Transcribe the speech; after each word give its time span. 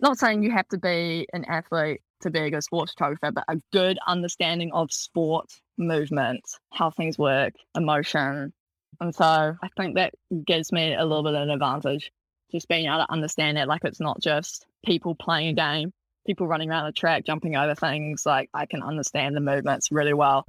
not 0.00 0.18
saying 0.18 0.42
you 0.42 0.50
have 0.50 0.68
to 0.68 0.78
be 0.78 1.26
an 1.32 1.44
athlete 1.46 2.00
to 2.20 2.30
be 2.30 2.40
a 2.40 2.50
good 2.50 2.64
sports 2.64 2.92
photographer, 2.92 3.30
but 3.32 3.44
a 3.48 3.60
good 3.72 3.98
understanding 4.06 4.72
of 4.72 4.92
sport, 4.92 5.50
movement, 5.78 6.42
how 6.72 6.90
things 6.90 7.18
work, 7.18 7.54
emotion. 7.74 8.52
And 9.00 9.14
so 9.14 9.24
I 9.24 9.68
think 9.76 9.96
that 9.96 10.14
gives 10.46 10.72
me 10.72 10.94
a 10.94 11.04
little 11.04 11.22
bit 11.22 11.34
of 11.34 11.42
an 11.42 11.50
advantage, 11.50 12.10
just 12.50 12.68
being 12.68 12.86
able 12.86 12.98
to 12.98 13.12
understand 13.12 13.58
it. 13.58 13.68
Like 13.68 13.84
it's 13.84 14.00
not 14.00 14.20
just 14.20 14.66
people 14.84 15.14
playing 15.14 15.48
a 15.48 15.52
game, 15.54 15.92
people 16.26 16.46
running 16.46 16.70
around 16.70 16.86
the 16.86 16.92
track, 16.92 17.24
jumping 17.24 17.56
over 17.56 17.74
things. 17.74 18.24
Like 18.24 18.48
I 18.54 18.66
can 18.66 18.82
understand 18.82 19.36
the 19.36 19.40
movements 19.40 19.90
really 19.90 20.14
well. 20.14 20.44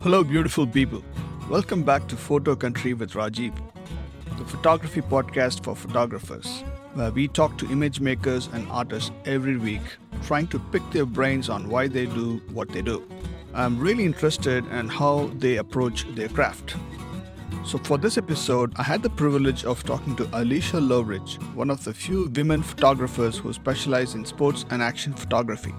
Hello, 0.00 0.22
beautiful 0.22 0.66
people. 0.66 1.02
Welcome 1.48 1.82
back 1.84 2.08
to 2.08 2.16
Photo 2.16 2.54
Country 2.56 2.94
with 2.94 3.12
Rajiv, 3.12 3.56
the 4.38 4.44
photography 4.44 5.00
podcast 5.00 5.64
for 5.64 5.74
photographers 5.74 6.64
where 6.96 7.10
we 7.10 7.28
talk 7.28 7.58
to 7.58 7.70
image 7.70 8.00
makers 8.00 8.48
and 8.54 8.66
artists 8.70 9.10
every 9.26 9.58
week, 9.58 9.82
trying 10.24 10.46
to 10.48 10.58
pick 10.58 10.82
their 10.90 11.04
brains 11.04 11.50
on 11.50 11.68
why 11.68 11.86
they 11.86 12.06
do 12.06 12.38
what 12.52 12.70
they 12.70 12.80
do. 12.80 13.06
I'm 13.54 13.78
really 13.78 14.04
interested 14.04 14.66
in 14.66 14.88
how 14.88 15.30
they 15.38 15.58
approach 15.58 16.06
their 16.14 16.28
craft. 16.28 16.74
So, 17.64 17.78
for 17.78 17.98
this 17.98 18.16
episode, 18.16 18.72
I 18.76 18.82
had 18.82 19.02
the 19.02 19.10
privilege 19.10 19.64
of 19.64 19.84
talking 19.84 20.16
to 20.16 20.24
Alisha 20.26 20.80
Lovrich, 20.80 21.42
one 21.54 21.70
of 21.70 21.84
the 21.84 21.92
few 21.92 22.30
women 22.34 22.62
photographers 22.62 23.36
who 23.36 23.52
specialize 23.52 24.14
in 24.14 24.24
sports 24.24 24.64
and 24.70 24.82
action 24.82 25.12
photography. 25.12 25.74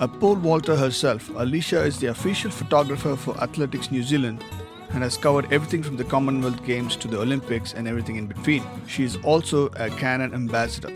A 0.00 0.06
pole 0.06 0.36
vaulter 0.36 0.76
herself, 0.76 1.28
Alisha 1.30 1.84
is 1.84 1.98
the 1.98 2.08
official 2.08 2.50
photographer 2.50 3.16
for 3.16 3.36
Athletics 3.42 3.90
New 3.90 4.02
Zealand 4.02 4.44
and 4.90 5.02
has 5.02 5.16
covered 5.16 5.52
everything 5.52 5.82
from 5.82 5.96
the 5.96 6.04
Commonwealth 6.04 6.64
Games 6.64 6.96
to 6.96 7.08
the 7.08 7.20
Olympics 7.20 7.74
and 7.74 7.86
everything 7.86 8.16
in 8.16 8.26
between. 8.26 8.62
She 8.86 9.04
is 9.04 9.16
also 9.24 9.66
a 9.76 9.90
Canon 9.90 10.34
ambassador. 10.34 10.92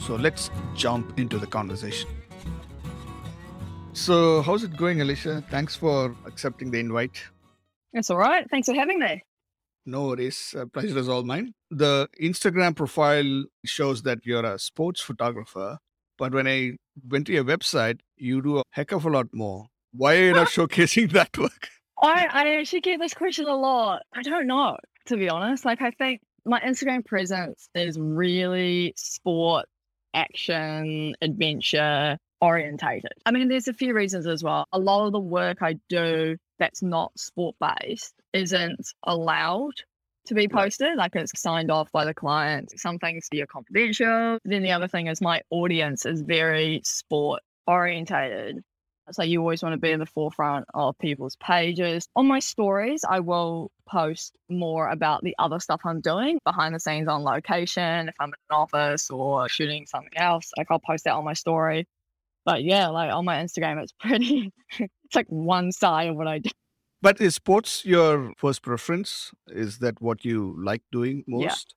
So 0.00 0.16
let's 0.16 0.50
jump 0.74 1.18
into 1.18 1.38
the 1.38 1.46
conversation. 1.46 2.08
So, 3.92 4.42
how's 4.42 4.64
it 4.64 4.76
going, 4.76 4.98
Alisha? 4.98 5.48
Thanks 5.50 5.76
for 5.76 6.16
accepting 6.26 6.72
the 6.72 6.80
invite. 6.80 7.22
It's 7.92 8.10
all 8.10 8.16
right. 8.16 8.44
Thanks 8.50 8.68
for 8.68 8.74
having 8.74 8.98
me. 8.98 9.22
No 9.86 10.08
worries. 10.08 10.54
Uh, 10.58 10.66
pleasure 10.66 10.98
is 10.98 11.08
all 11.08 11.22
mine. 11.22 11.54
The 11.70 12.08
Instagram 12.20 12.74
profile 12.74 13.44
shows 13.64 14.02
that 14.02 14.18
you're 14.24 14.44
a 14.44 14.58
sports 14.58 15.00
photographer, 15.00 15.78
but 16.18 16.32
when 16.32 16.48
I 16.48 16.72
went 17.08 17.26
to 17.28 17.32
your 17.32 17.44
website, 17.44 18.00
you 18.16 18.42
do 18.42 18.58
a 18.58 18.62
heck 18.70 18.92
of 18.92 19.04
a 19.04 19.10
lot 19.10 19.26
more. 19.32 19.66
Why 19.92 20.16
are 20.16 20.24
you 20.24 20.32
not 20.32 20.48
showcasing 20.56 21.12
that 21.12 21.38
work? 21.38 21.68
I, 22.02 22.26
I 22.30 22.56
actually 22.56 22.80
get 22.80 23.00
this 23.00 23.14
question 23.14 23.46
a 23.46 23.56
lot. 23.56 24.02
I 24.12 24.22
don't 24.22 24.46
know, 24.46 24.76
to 25.06 25.16
be 25.16 25.28
honest. 25.28 25.64
Like, 25.64 25.82
I 25.82 25.90
think 25.92 26.20
my 26.44 26.60
Instagram 26.60 27.04
presence 27.04 27.68
is 27.74 27.98
really 27.98 28.94
sport, 28.96 29.66
action, 30.12 31.14
adventure 31.22 32.18
orientated. 32.40 33.12
I 33.24 33.30
mean, 33.30 33.48
there's 33.48 33.68
a 33.68 33.72
few 33.72 33.94
reasons 33.94 34.26
as 34.26 34.42
well. 34.42 34.66
A 34.72 34.78
lot 34.78 35.06
of 35.06 35.12
the 35.12 35.20
work 35.20 35.58
I 35.62 35.76
do 35.88 36.36
that's 36.58 36.82
not 36.82 37.18
sport 37.18 37.56
based 37.60 38.14
isn't 38.32 38.86
allowed 39.04 39.74
to 40.26 40.34
be 40.34 40.48
posted. 40.48 40.96
Like 40.96 41.14
it's 41.16 41.38
signed 41.40 41.70
off 41.70 41.90
by 41.92 42.04
the 42.04 42.14
client. 42.14 42.72
Some 42.78 42.98
things 42.98 43.28
are 43.34 43.46
confidential. 43.46 44.38
Then 44.44 44.62
the 44.62 44.72
other 44.72 44.88
thing 44.88 45.06
is 45.06 45.20
my 45.20 45.40
audience 45.50 46.06
is 46.06 46.22
very 46.22 46.80
sport 46.84 47.40
orientated. 47.66 48.62
So 49.12 49.22
you 49.22 49.40
always 49.40 49.62
want 49.62 49.74
to 49.74 49.78
be 49.78 49.90
in 49.90 50.00
the 50.00 50.06
forefront 50.06 50.66
of 50.72 50.98
people's 50.98 51.36
pages. 51.36 52.08
On 52.16 52.26
my 52.26 52.38
stories, 52.38 53.04
I 53.08 53.20
will 53.20 53.70
post 53.86 54.36
more 54.48 54.88
about 54.88 55.22
the 55.22 55.34
other 55.38 55.60
stuff 55.60 55.82
I'm 55.84 56.00
doing 56.00 56.38
behind 56.44 56.74
the 56.74 56.80
scenes 56.80 57.08
on 57.08 57.22
location. 57.22 58.08
If 58.08 58.14
I'm 58.18 58.28
in 58.28 58.34
an 58.50 58.56
office 58.56 59.10
or 59.10 59.48
shooting 59.48 59.86
something 59.86 60.16
else, 60.16 60.50
like 60.56 60.68
I'll 60.70 60.78
post 60.78 61.04
that 61.04 61.12
on 61.12 61.24
my 61.24 61.34
story. 61.34 61.86
But 62.46 62.62
yeah, 62.64 62.88
like 62.88 63.12
on 63.12 63.24
my 63.24 63.42
Instagram, 63.42 63.82
it's 63.82 63.92
pretty, 64.00 64.52
it's 64.78 65.14
like 65.14 65.26
one 65.28 65.72
side 65.72 66.08
of 66.08 66.16
what 66.16 66.28
I 66.28 66.38
do. 66.38 66.50
But 67.02 67.20
is 67.20 67.34
sports 67.34 67.84
your 67.84 68.32
first 68.38 68.62
preference? 68.62 69.32
Is 69.48 69.78
that 69.80 70.00
what 70.00 70.24
you 70.24 70.56
like 70.58 70.82
doing 70.90 71.24
most? 71.26 71.74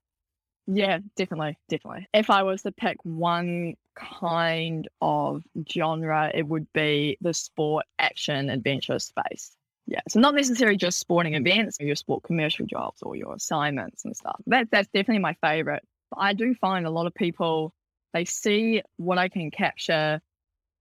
Yeah, 0.68 1.00
definitely, 1.16 1.58
definitely. 1.70 2.08
If 2.14 2.30
I 2.30 2.44
was 2.44 2.62
to 2.64 2.72
pick 2.72 2.98
one 3.04 3.76
kind 3.96 4.88
of 5.02 5.44
genre, 5.70 6.30
it 6.34 6.46
would 6.46 6.72
be 6.74 7.18
the 7.22 7.34
sport, 7.34 7.86
action, 8.00 8.50
adventure 8.50 9.00
space. 9.00 9.56
Yeah, 9.86 10.02
so 10.10 10.20
not 10.20 10.36
necessarily 10.36 10.76
just 10.76 11.00
sporting 11.00 11.36
events, 11.36 11.78
your 11.80 11.96
sport 11.96 12.24
commercial 12.24 12.66
jobs 12.66 13.02
or 13.02 13.16
your 13.16 13.34
assignments 13.36 14.04
and 14.04 14.16
stuff. 14.16 14.42
That 14.48 14.68
that's 14.70 14.90
definitely 14.90 15.20
my 15.20 15.36
favorite. 15.42 15.84
But 16.12 16.20
I 16.20 16.34
do 16.34 16.54
find 16.56 16.86
a 16.86 16.90
lot 16.90 17.08
of 17.08 17.14
people 17.16 17.74
they 18.14 18.26
see 18.26 18.82
what 18.98 19.18
I 19.18 19.30
can 19.30 19.50
capture, 19.52 20.20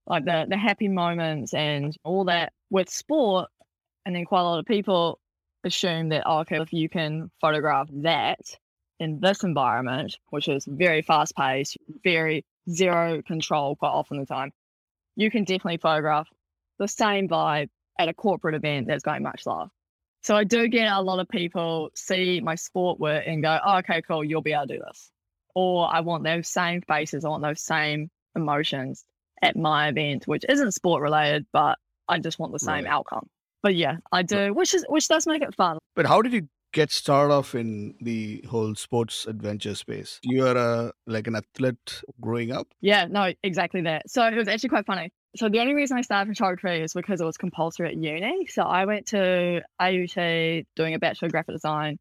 like 0.06 0.24
the 0.24 0.46
the 0.48 0.56
happy 0.58 0.88
moments 0.88 1.54
and 1.54 1.96
all 2.04 2.24
that 2.26 2.52
with 2.70 2.90
sport, 2.90 3.48
and 4.06 4.14
then 4.16 4.24
quite 4.24 4.40
a 4.40 4.44
lot 4.44 4.58
of 4.60 4.66
people 4.66 5.20
assume 5.64 6.10
that 6.10 6.24
oh, 6.26 6.40
okay, 6.40 6.60
if 6.60 6.72
you 6.72 6.88
can 6.88 7.30
photograph 7.40 7.88
that, 7.92 8.40
in 8.98 9.20
this 9.20 9.42
environment, 9.44 10.16
which 10.30 10.48
is 10.48 10.64
very 10.66 11.02
fast 11.02 11.36
paced, 11.36 11.76
very 12.02 12.44
zero 12.70 13.22
control 13.22 13.76
quite 13.76 13.90
often 13.90 14.18
the 14.18 14.26
time, 14.26 14.52
you 15.16 15.30
can 15.30 15.44
definitely 15.44 15.78
photograph 15.78 16.28
the 16.78 16.88
same 16.88 17.28
vibe 17.28 17.68
at 17.98 18.08
a 18.08 18.14
corporate 18.14 18.54
event 18.54 18.86
that's 18.86 19.02
going 19.02 19.22
much 19.22 19.42
slower. 19.42 19.68
So 20.22 20.36
I 20.36 20.44
do 20.44 20.68
get 20.68 20.90
a 20.92 21.00
lot 21.00 21.20
of 21.20 21.28
people 21.28 21.90
see 21.94 22.40
my 22.40 22.56
sport 22.56 22.98
work 22.98 23.24
and 23.26 23.42
go, 23.42 23.58
oh, 23.64 23.78
okay, 23.78 24.02
cool, 24.02 24.24
you'll 24.24 24.42
be 24.42 24.52
able 24.52 24.66
to 24.66 24.76
do 24.76 24.82
this. 24.84 25.10
Or 25.54 25.92
I 25.92 26.00
want 26.00 26.24
those 26.24 26.48
same 26.48 26.82
faces, 26.82 27.24
I 27.24 27.28
want 27.28 27.42
those 27.42 27.62
same 27.62 28.10
emotions 28.34 29.04
at 29.42 29.56
my 29.56 29.88
event, 29.88 30.26
which 30.26 30.44
isn't 30.48 30.72
sport 30.72 31.02
related, 31.02 31.46
but 31.52 31.78
I 32.08 32.18
just 32.18 32.38
want 32.38 32.52
the 32.52 32.58
same 32.58 32.84
right. 32.84 32.92
outcome. 32.92 33.28
But 33.62 33.74
yeah, 33.74 33.96
I 34.12 34.22
do, 34.22 34.52
which 34.52 34.74
is 34.74 34.84
which 34.88 35.08
does 35.08 35.26
make 35.26 35.42
it 35.42 35.54
fun. 35.54 35.78
But 35.94 36.06
how 36.06 36.22
did 36.22 36.32
you 36.32 36.48
get 36.76 36.92
started 36.92 37.32
off 37.32 37.54
in 37.54 37.94
the 38.02 38.44
whole 38.48 38.74
sports 38.74 39.26
adventure 39.26 39.74
space? 39.74 40.20
You 40.22 40.46
are 40.46 40.56
a 40.56 40.92
like 41.06 41.26
an 41.26 41.34
athlete 41.34 42.02
growing 42.20 42.52
up? 42.52 42.68
Yeah, 42.82 43.06
no, 43.06 43.32
exactly 43.42 43.80
that. 43.82 44.10
So 44.10 44.26
it 44.26 44.36
was 44.36 44.46
actually 44.46 44.68
quite 44.68 44.84
funny. 44.84 45.10
So 45.36 45.48
the 45.48 45.60
only 45.60 45.74
reason 45.74 45.96
I 45.96 46.02
started 46.02 46.36
photography 46.36 46.82
is 46.82 46.92
because 46.92 47.20
it 47.20 47.24
was 47.24 47.38
compulsory 47.38 47.88
at 47.88 47.96
uni. 47.96 48.46
So 48.46 48.62
I 48.62 48.84
went 48.84 49.06
to 49.06 49.62
AUT 49.80 50.16
doing 50.76 50.94
a 50.94 50.98
bachelor 50.98 51.26
of 51.26 51.32
graphic 51.32 51.54
design, 51.54 51.98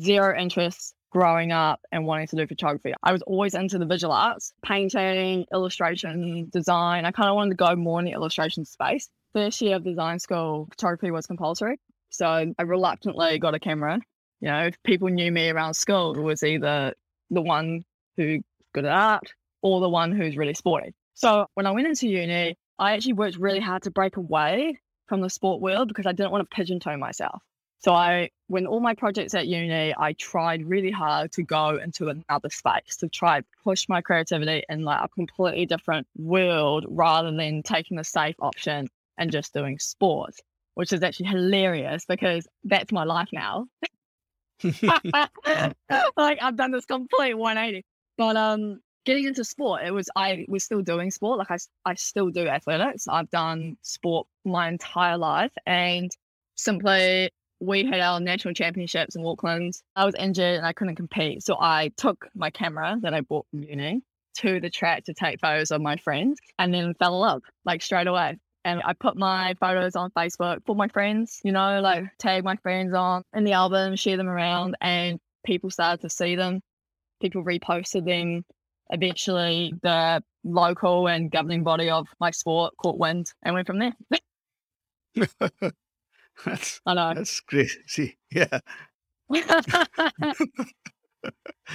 zero 0.00 0.36
interest 0.38 0.94
growing 1.10 1.52
up 1.52 1.80
and 1.92 2.06
wanting 2.06 2.26
to 2.28 2.36
do 2.36 2.46
photography. 2.46 2.94
I 3.02 3.12
was 3.12 3.22
always 3.22 3.54
into 3.54 3.78
the 3.78 3.86
visual 3.86 4.12
arts, 4.12 4.52
painting, 4.62 5.44
illustration, 5.52 6.48
design. 6.50 7.04
I 7.04 7.10
kind 7.10 7.28
of 7.28 7.36
wanted 7.36 7.50
to 7.50 7.56
go 7.56 7.76
more 7.76 7.98
in 7.98 8.06
the 8.06 8.12
illustration 8.12 8.64
space. 8.64 9.08
First 9.34 9.60
year 9.60 9.76
of 9.76 9.84
design 9.84 10.18
school, 10.18 10.68
photography 10.70 11.10
was 11.10 11.26
compulsory. 11.26 11.78
So 12.10 12.26
I 12.58 12.62
reluctantly 12.62 13.38
got 13.38 13.54
a 13.54 13.58
camera. 13.60 14.00
You 14.40 14.48
know, 14.48 14.66
if 14.66 14.82
people 14.82 15.08
knew 15.08 15.30
me 15.32 15.48
around 15.50 15.74
school 15.74 16.14
was 16.14 16.42
either 16.42 16.94
the 17.30 17.42
one 17.42 17.84
who 18.16 18.40
good 18.72 18.84
at 18.84 18.92
art 18.92 19.32
or 19.62 19.80
the 19.80 19.88
one 19.88 20.12
who's 20.12 20.36
really 20.36 20.54
sporty. 20.54 20.94
So 21.14 21.46
when 21.54 21.66
I 21.66 21.70
went 21.70 21.86
into 21.86 22.08
uni, 22.08 22.56
I 22.78 22.92
actually 22.92 23.14
worked 23.14 23.38
really 23.38 23.60
hard 23.60 23.82
to 23.82 23.90
break 23.90 24.16
away 24.16 24.78
from 25.06 25.20
the 25.20 25.30
sport 25.30 25.60
world 25.60 25.88
because 25.88 26.06
I 26.06 26.12
didn't 26.12 26.32
want 26.32 26.48
to 26.48 26.54
pigeonhole 26.54 26.98
myself. 26.98 27.42
So 27.78 27.92
I, 27.92 28.30
when 28.48 28.66
all 28.66 28.80
my 28.80 28.94
projects 28.94 29.34
at 29.34 29.46
uni, 29.46 29.94
I 29.96 30.12
tried 30.14 30.66
really 30.66 30.90
hard 30.90 31.32
to 31.32 31.42
go 31.42 31.76
into 31.76 32.08
another 32.08 32.50
space 32.50 32.96
to 32.98 33.08
try 33.08 33.42
push 33.64 33.88
my 33.88 34.00
creativity 34.00 34.62
in 34.68 34.82
like 34.82 35.04
a 35.04 35.08
completely 35.08 35.66
different 35.66 36.06
world 36.16 36.84
rather 36.88 37.30
than 37.30 37.62
taking 37.62 37.96
the 37.96 38.04
safe 38.04 38.36
option 38.40 38.88
and 39.18 39.30
just 39.30 39.54
doing 39.54 39.78
sport 39.78 40.34
which 40.76 40.92
is 40.92 41.02
actually 41.02 41.26
hilarious 41.26 42.04
because 42.06 42.46
that's 42.62 42.92
my 42.92 43.02
life 43.02 43.28
now. 43.32 43.66
like 44.62 46.38
I've 46.42 46.56
done 46.56 46.70
this 46.70 46.84
complete 46.84 47.34
180. 47.34 47.84
But 48.18 48.36
um 48.36 48.80
getting 49.06 49.24
into 49.24 49.42
sport, 49.42 49.82
it 49.84 49.90
was 49.90 50.08
I 50.14 50.44
was 50.48 50.64
still 50.64 50.82
doing 50.82 51.10
sport. 51.10 51.38
Like 51.38 51.50
I 51.50 51.56
I 51.86 51.94
still 51.94 52.28
do 52.28 52.46
athletics. 52.46 53.08
I've 53.08 53.30
done 53.30 53.78
sport 53.80 54.26
my 54.44 54.68
entire 54.68 55.16
life 55.16 55.52
and 55.66 56.10
simply 56.56 57.30
we 57.58 57.86
had 57.86 58.00
our 58.00 58.20
national 58.20 58.52
championships 58.52 59.16
in 59.16 59.24
Auckland. 59.24 59.72
I 59.96 60.04
was 60.04 60.14
injured 60.14 60.56
and 60.56 60.66
I 60.66 60.74
couldn't 60.74 60.96
compete. 60.96 61.42
So 61.42 61.56
I 61.58 61.90
took 61.96 62.28
my 62.34 62.50
camera 62.50 62.98
that 63.00 63.14
I 63.14 63.22
bought 63.22 63.46
from 63.50 63.62
uni 63.62 64.02
to 64.40 64.60
the 64.60 64.68
track 64.68 65.04
to 65.04 65.14
take 65.14 65.40
photos 65.40 65.70
of 65.70 65.80
my 65.80 65.96
friends 65.96 66.38
and 66.58 66.74
then 66.74 66.92
fell 66.98 67.14
in 67.14 67.20
love 67.20 67.42
like 67.64 67.80
straight 67.80 68.06
away 68.06 68.36
and 68.66 68.82
I 68.84 68.92
put 68.94 69.16
my 69.16 69.54
photos 69.60 69.94
on 69.94 70.10
Facebook 70.10 70.58
for 70.66 70.74
my 70.74 70.88
friends, 70.88 71.40
you 71.44 71.52
know, 71.52 71.80
like 71.80 71.98
mm-hmm. 71.98 72.16
tag 72.18 72.42
my 72.42 72.56
friends 72.56 72.92
on 72.94 73.22
in 73.32 73.44
the 73.44 73.52
album, 73.52 73.94
share 73.94 74.16
them 74.16 74.28
around, 74.28 74.76
and 74.80 75.20
people 75.44 75.70
started 75.70 76.00
to 76.00 76.10
see 76.10 76.34
them. 76.34 76.60
People 77.22 77.44
reposted 77.44 78.04
them. 78.04 78.44
Eventually, 78.90 79.72
the 79.82 80.20
local 80.42 81.06
and 81.06 81.30
governing 81.30 81.62
body 81.62 81.90
of 81.90 82.08
my 82.18 82.32
sport 82.32 82.74
caught 82.82 82.98
wind 82.98 83.32
and 83.44 83.54
went 83.54 83.68
from 83.68 83.78
there. 83.78 83.94
that's, 86.44 86.80
I 86.84 86.94
know. 86.94 87.14
That's 87.14 87.38
crazy. 87.40 88.18
Yeah. 88.32 88.58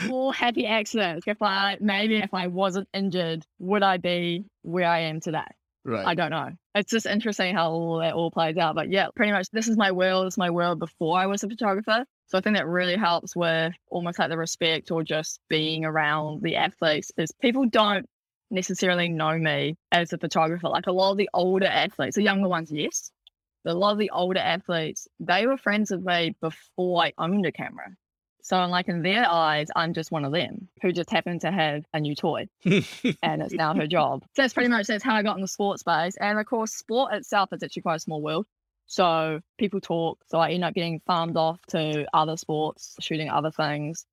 more 0.07 0.33
happy 0.33 0.67
accidents. 0.67 1.25
If 1.25 1.41
I 1.41 1.77
maybe 1.79 2.17
if 2.17 2.33
I 2.33 2.47
wasn't 2.47 2.89
injured, 2.93 3.45
would 3.59 3.81
I 3.81 3.95
be 3.95 4.43
where 4.61 4.87
I 4.87 4.99
am 4.99 5.21
today? 5.21 5.47
Right. 5.83 6.05
I 6.05 6.13
don't 6.13 6.29
know. 6.29 6.49
It's 6.75 6.91
just 6.91 7.05
interesting 7.05 7.55
how 7.55 7.71
all 7.71 7.97
that 7.99 8.13
all 8.13 8.29
plays 8.29 8.57
out. 8.57 8.75
But 8.75 8.91
yeah, 8.91 9.07
pretty 9.15 9.31
much 9.31 9.49
this 9.51 9.67
is 9.67 9.77
my 9.77 9.91
world. 9.91 10.27
This 10.27 10.35
is 10.35 10.37
my 10.37 10.51
world 10.51 10.79
before 10.79 11.17
I 11.17 11.25
was 11.25 11.43
a 11.43 11.49
photographer. 11.49 12.05
So 12.27 12.37
I 12.37 12.41
think 12.41 12.55
that 12.55 12.67
really 12.67 12.95
helps 12.95 13.35
with 13.35 13.73
almost 13.89 14.19
like 14.19 14.29
the 14.29 14.37
respect 14.37 14.91
or 14.91 15.03
just 15.03 15.39
being 15.49 15.83
around 15.83 16.43
the 16.43 16.55
athletes 16.55 17.11
is 17.17 17.31
people 17.41 17.65
don't 17.65 18.05
necessarily 18.51 19.09
know 19.09 19.37
me 19.37 19.75
as 19.91 20.13
a 20.13 20.17
photographer. 20.17 20.69
Like 20.69 20.87
a 20.87 20.91
lot 20.91 21.11
of 21.11 21.17
the 21.17 21.29
older 21.33 21.65
athletes, 21.65 22.15
the 22.15 22.23
younger 22.23 22.47
ones, 22.47 22.71
yes. 22.71 23.11
But 23.63 23.73
a 23.73 23.77
lot 23.77 23.91
of 23.91 23.97
the 23.97 24.11
older 24.11 24.39
athletes, 24.39 25.07
they 25.19 25.45
were 25.45 25.57
friends 25.57 25.91
with 25.91 26.03
me 26.03 26.35
before 26.41 27.03
I 27.03 27.13
owned 27.17 27.45
a 27.45 27.51
camera. 27.51 27.95
So, 28.43 28.57
I'm 28.57 28.69
like 28.69 28.87
in 28.87 29.01
their 29.01 29.29
eyes, 29.29 29.67
I'm 29.75 29.93
just 29.93 30.11
one 30.11 30.25
of 30.25 30.31
them 30.31 30.67
who 30.81 30.91
just 30.91 31.09
happened 31.09 31.41
to 31.41 31.51
have 31.51 31.85
a 31.93 31.99
new 31.99 32.15
toy, 32.15 32.47
and 32.65 33.41
it's 33.41 33.53
now 33.53 33.73
her 33.75 33.87
job. 33.87 34.23
So 34.35 34.41
that's 34.41 34.53
pretty 34.53 34.69
much 34.69 34.87
that's 34.87 35.03
how 35.03 35.15
I 35.15 35.23
got 35.23 35.35
in 35.35 35.41
the 35.41 35.47
sports 35.47 35.81
space. 35.81 36.15
And 36.17 36.39
of 36.39 36.45
course, 36.45 36.73
sport 36.73 37.13
itself 37.13 37.53
is 37.53 37.63
actually 37.63 37.83
quite 37.83 37.95
a 37.95 37.99
small 37.99 38.21
world. 38.21 38.45
So 38.87 39.39
people 39.57 39.79
talk. 39.79 40.19
So 40.27 40.37
I 40.37 40.51
end 40.51 40.65
up 40.65 40.73
getting 40.73 40.99
farmed 41.07 41.37
off 41.37 41.59
to 41.67 42.05
other 42.13 42.35
sports, 42.35 42.95
shooting 42.99 43.29
other 43.29 43.51
things. 43.51 44.05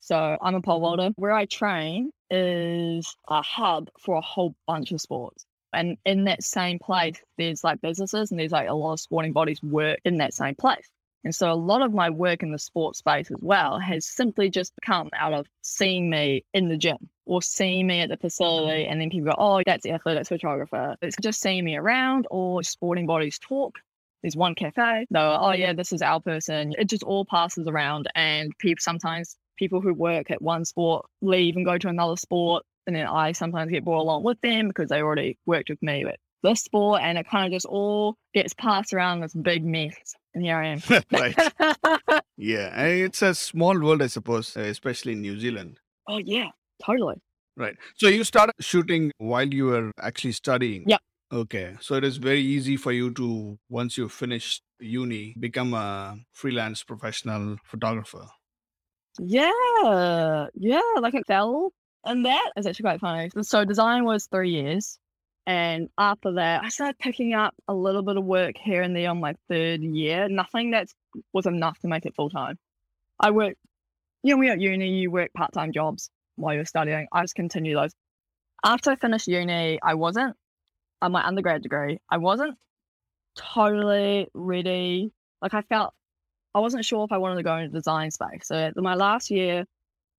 So 0.00 0.38
I'm 0.40 0.54
a 0.54 0.62
pole 0.62 0.80
vaulter. 0.80 1.10
Where 1.16 1.32
I 1.32 1.44
train 1.44 2.12
is 2.30 3.14
a 3.28 3.42
hub 3.42 3.90
for 4.00 4.16
a 4.16 4.22
whole 4.22 4.54
bunch 4.66 4.90
of 4.92 5.00
sports. 5.02 5.44
And 5.74 5.96
in 6.04 6.24
that 6.24 6.42
same 6.42 6.78
place, 6.78 7.20
there's 7.36 7.62
like 7.62 7.80
businesses 7.80 8.30
and 8.30 8.40
there's 8.40 8.52
like 8.52 8.68
a 8.68 8.74
lot 8.74 8.94
of 8.94 9.00
sporting 9.00 9.32
bodies 9.32 9.62
work 9.62 9.98
in 10.04 10.18
that 10.18 10.34
same 10.34 10.54
place. 10.54 10.88
And 11.24 11.34
so 11.34 11.50
a 11.50 11.54
lot 11.54 11.82
of 11.82 11.92
my 11.92 12.10
work 12.10 12.42
in 12.42 12.50
the 12.50 12.58
sports 12.58 12.98
space 12.98 13.30
as 13.30 13.36
well 13.40 13.78
has 13.78 14.06
simply 14.06 14.50
just 14.50 14.72
come 14.84 15.08
out 15.16 15.32
of 15.32 15.46
seeing 15.62 16.10
me 16.10 16.44
in 16.52 16.68
the 16.68 16.76
gym 16.76 17.08
or 17.26 17.40
seeing 17.40 17.86
me 17.86 18.00
at 18.00 18.08
the 18.08 18.16
facility. 18.16 18.86
And 18.86 19.00
then 19.00 19.10
people 19.10 19.30
go, 19.30 19.36
oh, 19.38 19.62
that's 19.64 19.84
the 19.84 19.92
athletics 19.92 20.28
photographer. 20.28 20.96
It's 21.00 21.16
just 21.22 21.40
seeing 21.40 21.64
me 21.64 21.76
around 21.76 22.26
or 22.30 22.62
sporting 22.62 23.06
bodies 23.06 23.38
talk. 23.38 23.78
There's 24.22 24.36
one 24.36 24.54
cafe. 24.54 25.06
They're, 25.10 25.22
oh, 25.22 25.52
yeah, 25.52 25.72
this 25.72 25.92
is 25.92 26.02
our 26.02 26.20
person. 26.20 26.74
It 26.78 26.88
just 26.88 27.02
all 27.02 27.24
passes 27.24 27.66
around. 27.68 28.08
And 28.14 28.56
people 28.58 28.80
sometimes 28.80 29.36
people 29.56 29.80
who 29.80 29.94
work 29.94 30.30
at 30.30 30.42
one 30.42 30.64
sport 30.64 31.06
leave 31.20 31.56
and 31.56 31.64
go 31.64 31.78
to 31.78 31.88
another 31.88 32.16
sport. 32.16 32.64
And 32.86 32.96
then 32.96 33.06
I 33.06 33.32
sometimes 33.32 33.70
get 33.70 33.84
brought 33.84 34.02
along 34.02 34.24
with 34.24 34.40
them 34.40 34.68
because 34.68 34.88
they 34.88 35.02
already 35.02 35.38
worked 35.46 35.70
with 35.70 35.82
me 35.82 36.04
at 36.04 36.18
this 36.42 36.62
sport. 36.62 37.00
And 37.02 37.16
it 37.16 37.28
kind 37.28 37.46
of 37.46 37.52
just 37.56 37.66
all 37.66 38.16
gets 38.34 38.54
passed 38.54 38.92
around 38.92 39.20
this 39.20 39.34
big 39.34 39.64
mess. 39.64 40.14
And 40.34 40.44
here 40.44 40.56
I 40.56 40.66
am. 40.68 40.80
right. 41.12 41.36
Yeah. 42.36 42.84
It's 42.84 43.22
a 43.22 43.34
small 43.34 43.78
world, 43.78 44.02
I 44.02 44.06
suppose, 44.08 44.56
uh, 44.56 44.60
especially 44.60 45.12
in 45.12 45.20
New 45.22 45.38
Zealand. 45.38 45.78
oh, 46.08 46.18
yeah, 46.18 46.48
totally. 46.84 47.16
Right. 47.56 47.76
So 47.96 48.08
you 48.08 48.24
started 48.24 48.54
shooting 48.60 49.12
while 49.18 49.46
you 49.46 49.66
were 49.66 49.92
actually 50.00 50.32
studying. 50.32 50.84
Yeah. 50.86 50.96
Okay. 51.30 51.76
So 51.80 51.94
it 51.94 52.04
is 52.04 52.16
very 52.16 52.40
easy 52.40 52.76
for 52.76 52.92
you 52.92 53.12
to, 53.14 53.58
once 53.68 53.96
you 53.98 54.08
finish 54.08 54.60
uni, 54.80 55.34
become 55.38 55.74
a 55.74 56.16
freelance 56.32 56.82
professional 56.82 57.56
photographer. 57.64 58.26
Yeah, 59.20 60.46
yeah, 60.54 60.80
like 60.98 61.14
it 61.14 61.26
fell. 61.26 61.72
And 62.04 62.24
that 62.24 62.52
is 62.56 62.66
actually 62.66 62.84
quite 62.84 63.00
funny. 63.00 63.30
So 63.42 63.64
design 63.64 64.04
was 64.04 64.26
three 64.26 64.50
years. 64.50 64.98
And 65.46 65.88
after 65.98 66.32
that, 66.34 66.62
I 66.62 66.68
started 66.68 66.98
picking 66.98 67.34
up 67.34 67.54
a 67.66 67.74
little 67.74 68.02
bit 68.02 68.16
of 68.16 68.24
work 68.24 68.56
here 68.56 68.82
and 68.82 68.94
there 68.94 69.10
on 69.10 69.20
my 69.20 69.34
third 69.48 69.82
year. 69.82 70.28
Nothing 70.28 70.70
that 70.70 70.88
was 71.32 71.46
enough 71.46 71.78
to 71.80 71.88
make 71.88 72.06
it 72.06 72.14
full 72.14 72.30
time. 72.30 72.58
I 73.18 73.30
worked, 73.32 73.58
you 74.22 74.34
know, 74.34 74.38
we 74.38 74.50
at 74.50 74.60
uni, 74.60 74.88
you 74.88 75.10
work 75.10 75.32
part 75.32 75.52
time 75.52 75.72
jobs 75.72 76.10
while 76.36 76.54
you're 76.54 76.64
studying. 76.64 77.08
I 77.12 77.22
just 77.22 77.34
continue 77.34 77.74
those. 77.74 77.92
After 78.64 78.90
I 78.90 78.96
finished 78.96 79.26
uni, 79.26 79.80
I 79.82 79.94
wasn't, 79.94 80.36
on 81.00 81.10
my 81.10 81.26
undergrad 81.26 81.62
degree, 81.62 81.98
I 82.08 82.18
wasn't 82.18 82.56
totally 83.34 84.28
ready. 84.34 85.12
Like 85.40 85.54
I 85.54 85.62
felt 85.62 85.92
I 86.54 86.60
wasn't 86.60 86.84
sure 86.84 87.04
if 87.04 87.12
I 87.12 87.18
wanted 87.18 87.36
to 87.36 87.42
go 87.42 87.56
into 87.56 87.72
design 87.72 88.10
space. 88.10 88.46
So 88.46 88.70
my 88.76 88.94
last 88.94 89.30
year 89.30 89.66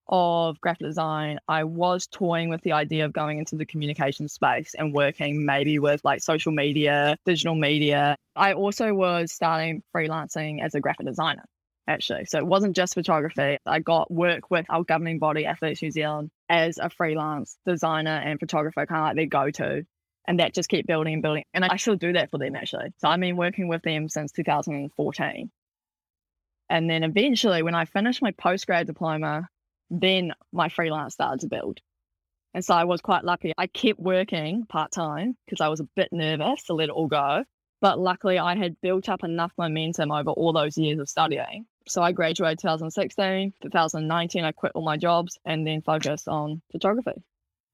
of 0.07 0.59
graphic 0.61 0.88
design, 0.88 1.39
I 1.47 1.63
was 1.63 2.07
toying 2.07 2.50
with 2.50 2.61
the 2.61 2.73
idea 2.73 3.05
of 3.05 3.13
going 3.13 3.39
into 3.39 3.55
the 3.55 3.65
communication 3.65 4.27
space 4.27 4.73
and 4.77 4.94
working 4.94 5.45
maybe 5.45 5.79
with 5.79 6.01
like 6.03 6.21
social 6.21 6.51
media, 6.51 7.17
digital 7.25 7.55
media. 7.55 8.15
I 8.35 8.53
also 8.53 8.94
was 8.94 9.31
starting 9.31 9.83
freelancing 9.95 10.61
as 10.61 10.75
a 10.75 10.79
graphic 10.79 11.05
designer. 11.05 11.45
Actually, 11.85 12.23
so 12.23 12.38
it 12.38 12.47
wasn't 12.47 12.77
just 12.77 12.94
photography. 12.94 13.57
I 13.65 13.79
got 13.79 14.09
work 14.09 14.50
with 14.50 14.65
our 14.69 14.85
governing 14.85 15.19
body, 15.19 15.45
Athletics 15.45 15.81
New 15.81 15.91
Zealand, 15.91 16.31
as 16.47 16.77
a 16.77 16.89
freelance 16.89 17.57
designer 17.65 18.21
and 18.23 18.39
photographer, 18.39 18.85
kind 18.85 19.01
of 19.01 19.07
like 19.07 19.15
their 19.17 19.25
go 19.25 19.51
to. 19.51 19.85
And 20.25 20.39
that 20.39 20.53
just 20.53 20.69
kept 20.69 20.88
building 20.88 21.15
and 21.15 21.21
building. 21.21 21.44
And 21.53 21.65
I 21.65 21.75
still 21.75 21.97
do 21.97 22.13
that 22.13 22.31
for 22.31 22.38
them, 22.38 22.56
actually. 22.56 22.94
So 22.99 23.09
I've 23.09 23.19
been 23.19 23.35
working 23.35 23.67
with 23.67 23.81
them 23.81 24.07
since 24.07 24.31
2014. 24.31 25.51
And 26.69 26.89
then 26.89 27.03
eventually, 27.03 27.63
when 27.63 27.75
I 27.75 27.83
finished 27.83 28.21
my 28.21 28.31
postgrad 28.31 28.85
diploma, 28.85 29.49
then 30.01 30.34
my 30.51 30.69
freelance 30.69 31.13
started 31.13 31.42
to 31.42 31.48
build. 31.48 31.80
And 32.54 32.63
so 32.63 32.74
I 32.74 32.84
was 32.84 33.01
quite 33.01 33.24
lucky. 33.24 33.54
I 33.57 33.68
kept 33.68 34.00
working 34.00 34.66
part 34.68 34.92
time 34.92 35.36
because 35.45 35.62
I 35.62 35.69
was 35.69 35.80
a 35.80 35.88
bit 35.95 36.10
nervous 36.12 36.63
to 36.66 36.74
let 36.74 36.90
it 36.90 36.92
all 36.92 37.07
go. 37.07 37.44
But 37.81 38.00
luckily, 38.00 38.40
I 38.40 38.56
had 38.56 38.80
built 38.81 39.10
up 39.10 39.24
enough 39.24 39.51
momentum 39.57 40.12
over 40.12 40.30
all 40.30 40.54
those 40.54 40.78
years 40.78 41.00
of 41.00 41.10
studying. 41.10 41.66
So 41.88 42.01
I 42.01 42.13
graduated 42.13 42.60
2016, 42.60 43.54
2019, 43.62 44.44
I 44.44 44.51
quit 44.54 44.72
all 44.74 44.84
my 44.84 44.95
jobs 44.98 45.38
and 45.44 45.68
then 45.68 45.81
focused 45.81 46.28
on 46.30 46.62
photography. 46.72 47.22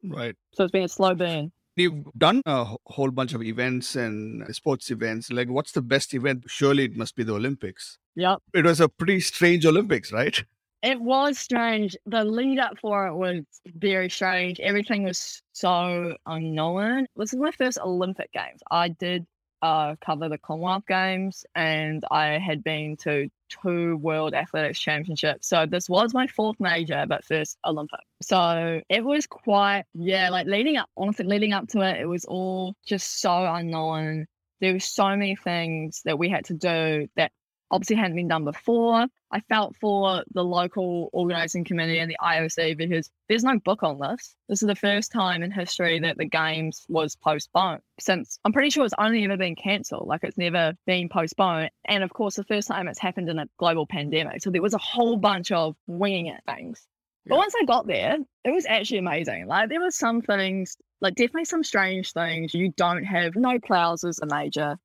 Right. 0.04 0.36
So 0.54 0.64
it's 0.64 0.72
been 0.72 0.84
a 0.84 0.90
slow 0.90 1.14
burn. 1.14 1.52
You've 1.76 2.12
done 2.18 2.42
a 2.46 2.76
whole 2.88 3.12
bunch 3.12 3.34
of 3.34 3.44
events 3.44 3.96
and 3.96 4.44
sports 4.56 4.90
events. 4.90 5.32
Like, 5.32 5.50
what's 5.50 5.74
the 5.74 5.82
best 5.82 6.14
event? 6.14 6.46
Surely 6.48 6.86
it 6.86 6.98
must 6.98 7.16
be 7.16 7.24
the 7.24 7.36
Olympics. 7.36 8.00
Yep. 8.16 8.40
It 8.54 8.66
was 8.66 8.82
a 8.82 8.90
pretty 8.90 9.20
strange 9.20 9.66
Olympics, 9.66 10.12
right? 10.12 10.44
It 10.82 11.02
was 11.02 11.38
strange. 11.38 11.98
The 12.06 12.24
lead 12.24 12.60
up 12.60 12.78
for 12.80 13.08
it 13.08 13.16
was 13.16 13.44
very 13.66 14.10
strange. 14.10 14.60
Everything 14.62 15.04
was 15.04 15.42
so 15.52 16.16
unknown. 16.26 17.06
This 17.18 17.34
is 17.34 17.40
my 17.40 17.52
first 17.52 17.80
Olympic 17.80 18.32
Games. 18.32 18.62
I 18.72 18.90
did 18.90 19.26
uh, 19.62 19.96
cover 20.04 20.30
the 20.30 20.38
Commonwealth 20.38 20.86
Games 20.88 21.46
and 21.54 22.06
I 22.12 22.40
had 22.40 22.64
been 22.64 22.96
to 22.98 23.28
two 23.50 23.98
World 23.98 24.34
Athletics 24.34 24.80
Championships. 24.80 25.50
So 25.50 25.66
this 25.66 25.90
was 25.90 26.14
my 26.14 26.28
fourth 26.28 26.58
major, 26.60 27.06
but 27.10 27.26
first 27.26 27.58
Olympic. 27.66 28.00
So 28.22 28.82
it 28.88 29.04
was 29.04 29.28
quite, 29.28 29.84
yeah, 29.94 30.30
like 30.30 30.48
leading 30.48 30.78
up, 30.78 30.90
honestly, 30.96 31.26
leading 31.26 31.52
up 31.52 31.68
to 31.70 31.82
it, 31.82 32.00
it 32.00 32.06
was 32.06 32.24
all 32.24 32.74
just 32.86 33.20
so 33.22 33.54
unknown. 33.54 34.28
There 34.62 34.74
were 34.74 34.80
so 34.80 35.10
many 35.10 35.36
things 35.36 36.02
that 36.06 36.18
we 36.18 36.30
had 36.30 36.46
to 36.46 36.54
do 36.54 37.08
that 37.16 37.32
obviously 37.72 37.96
hadn't 37.96 38.16
been 38.16 38.28
done 38.28 38.44
before. 38.46 39.06
I 39.32 39.40
felt 39.42 39.76
for 39.76 40.24
the 40.34 40.44
local 40.44 41.10
organizing 41.14 41.64
committee 41.64 42.00
and 42.00 42.10
the 42.10 42.18
IOC 42.22 42.78
because 42.78 43.10
there's 43.28 43.44
no 43.44 43.60
book 43.60 43.84
on 43.84 44.00
this. 44.00 44.36
This 44.48 44.64
is 44.64 44.68
the 44.68 44.76
first 44.76 45.12
time 45.12 45.44
in 45.44 45.52
history 45.52 46.00
that 46.00 46.18
the 46.18 46.26
games 46.26 46.86
was 46.90 47.16
postponed 47.16 47.82
since 48.00 48.40
I'm 48.44 48.54
pretty 48.54 48.72
sure 48.72 48.86
it's 48.86 48.94
only 48.98 49.24
ever 49.24 49.38
been 49.38 49.56
cancelled. 49.56 50.08
Like 50.08 50.24
it's 50.24 50.38
never 50.38 50.74
been 50.88 51.10
postponed. 51.10 51.70
And 51.86 52.04
of 52.04 52.12
course, 52.12 52.36
the 52.36 52.44
first 52.44 52.68
time 52.68 52.88
it's 52.88 53.00
happened 53.00 53.30
in 53.30 53.38
a 53.40 53.48
global 53.58 53.86
pandemic. 53.86 54.42
So 54.42 54.50
there 54.50 54.62
was 54.62 54.74
a 54.74 54.80
whole 54.80 55.18
bunch 55.18 55.52
of 55.52 55.76
winging 55.86 56.28
it 56.28 56.42
things. 56.48 56.88
But 57.28 57.36
Yeah. 57.36 57.40
once 57.40 57.54
I 57.62 57.66
got 57.66 57.86
there, 57.86 58.18
it 58.46 58.52
was 58.52 58.66
actually 58.66 58.98
amazing. 59.00 59.46
Like 59.46 59.70
there 59.70 59.80
were 59.82 59.92
some 59.92 60.22
things, 60.22 60.76
like 61.02 61.14
definitely 61.16 61.46
some 61.46 61.64
strange 61.64 62.14
things. 62.14 62.54
You 62.56 62.72
don't 62.78 63.04
have 63.04 63.36
no 63.36 63.60
plows 63.60 64.04
as 64.04 64.20
a 64.20 64.26
major. 64.26 64.78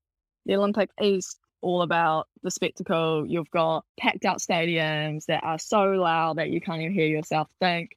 The 0.45 0.57
Olympic 0.57 0.91
is 1.01 1.39
all 1.65 1.83
about 1.83 2.29
the 2.43 2.51
spectacle. 2.51 3.27
You've 3.27 3.51
got 3.51 3.85
packed 3.99 4.25
out 4.25 4.39
stadiums 4.39 5.27
that 5.27 5.43
are 5.43 5.59
so 5.59 5.85
loud 5.93 6.37
that 6.37 6.51
you 6.51 6.61
can't 6.61 6.81
even 6.81 6.93
hear 6.93 7.07
yourself 7.07 7.49
think. 7.59 7.97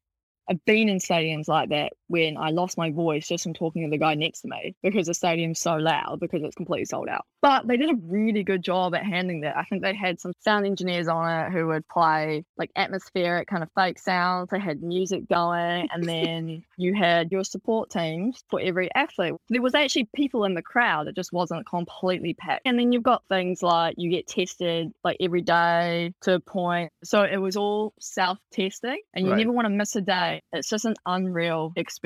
I've 0.50 0.64
been 0.66 0.88
in 0.88 1.00
stadiums 1.00 1.48
like 1.48 1.70
that 1.70 1.92
when 2.08 2.38
I 2.38 2.50
lost 2.52 2.78
my 2.78 2.92
voice 2.92 3.28
just 3.28 3.44
from 3.44 3.54
talking 3.54 3.84
to 3.84 3.90
the 3.90 3.98
guy 3.98 4.16
next 4.16 4.42
to 4.42 4.48
me 4.48 4.76
because 4.84 5.08
the 5.08 5.14
stadium's 5.14 5.60
so 5.60 5.76
loud 5.76 6.20
because 6.20 6.44
it's 6.44 6.56
completely 6.56 6.86
sold 6.86 7.08
out. 7.10 7.26
But 7.42 7.68
they 7.68 7.78
did 7.78 7.90
a 7.92 7.96
really 8.04 8.44
good 8.44 8.64
job 8.64 8.96
at 8.96 9.06
handling 9.06 9.42
that. 9.42 9.58
I 9.58 9.64
think 9.64 9.82
they 9.84 9.94
had 9.94 10.20
some 10.20 10.34
sound 10.40 10.66
engineers 10.66 11.08
on 11.08 11.30
it 11.30 11.52
who 11.52 11.68
would 11.68 11.88
play 11.88 12.44
like 12.58 12.72
atmospheric 12.76 13.48
kind 13.48 13.64
of 13.64 13.70
fake 13.76 14.00
sounds. 14.00 14.50
They 14.52 14.60
had 14.60 14.82
music 14.82 15.28
going, 15.30 15.88
and 15.92 16.08
then 16.08 16.64
you 16.78 16.94
had 16.94 17.32
your 17.32 17.44
support 17.44 17.90
teams 17.90 18.44
for 18.50 18.60
every 18.60 18.94
athlete. 18.96 19.36
There 19.50 19.62
was 19.62 19.76
actually 19.76 20.10
people 20.16 20.44
in 20.46 20.54
the 20.56 20.62
crowd. 20.62 21.08
It 21.08 21.16
just 21.16 21.32
wasn't 21.34 21.68
completely 21.68 22.34
packed. 22.34 22.62
And 22.66 22.78
then 22.80 22.92
you've 22.92 23.04
got 23.04 23.24
things 23.30 23.62
like 23.64 23.96
you 23.98 24.10
get 24.10 24.28
tested 24.28 24.92
like 25.04 25.18
every 25.20 25.42
day 25.42 26.14
to 26.22 26.36
a 26.36 26.40
point. 26.40 26.92
So 27.04 27.24
it 27.24 27.38
was 27.38 27.56
all 27.56 27.94
self 28.00 28.40
testing, 28.52 29.00
and 29.14 29.26
you 29.26 29.32
Right. 29.32 29.40
never 29.40 29.52
want 29.52 29.66
to 29.66 29.70
miss 29.70 29.96
a 29.96 30.02
day. 30.02 30.42
It's 30.52 30.70
just 30.70 30.86
an 30.86 30.96
unreal 31.06 31.74
experience. 31.76 31.97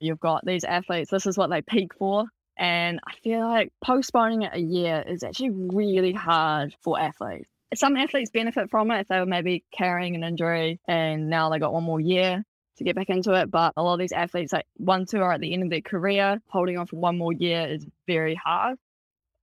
You've 0.00 0.20
got 0.20 0.44
these 0.44 0.64
athletes, 0.64 1.10
this 1.10 1.26
is 1.26 1.38
what 1.38 1.50
they 1.50 1.62
peak 1.62 1.94
for. 1.94 2.26
And 2.58 3.00
I 3.06 3.14
feel 3.22 3.40
like 3.40 3.72
postponing 3.82 4.42
it 4.42 4.52
a 4.54 4.60
year 4.60 5.02
is 5.06 5.22
actually 5.22 5.50
really 5.50 6.12
hard 6.12 6.74
for 6.82 7.00
athletes. 7.00 7.48
some 7.74 7.96
athletes 7.96 8.30
benefit 8.30 8.70
from 8.70 8.90
it 8.90 9.00
if 9.00 9.08
they 9.08 9.18
were 9.18 9.26
maybe 9.26 9.64
carrying 9.72 10.14
an 10.14 10.24
injury 10.24 10.78
and 10.86 11.30
now 11.30 11.48
they 11.48 11.58
got 11.58 11.72
one 11.72 11.84
more 11.84 12.00
year 12.00 12.44
to 12.76 12.84
get 12.84 12.94
back 12.94 13.08
into 13.08 13.32
it. 13.32 13.50
But 13.50 13.72
a 13.76 13.82
lot 13.82 13.94
of 13.94 14.00
these 14.00 14.12
athletes, 14.12 14.52
like 14.52 14.66
one, 14.76 15.06
two 15.06 15.22
are 15.22 15.32
at 15.32 15.40
the 15.40 15.52
end 15.52 15.62
of 15.62 15.70
their 15.70 15.80
career, 15.80 16.40
holding 16.48 16.76
on 16.78 16.86
for 16.86 16.96
one 16.96 17.16
more 17.16 17.32
year 17.32 17.66
is 17.66 17.86
very 18.06 18.34
hard. 18.34 18.76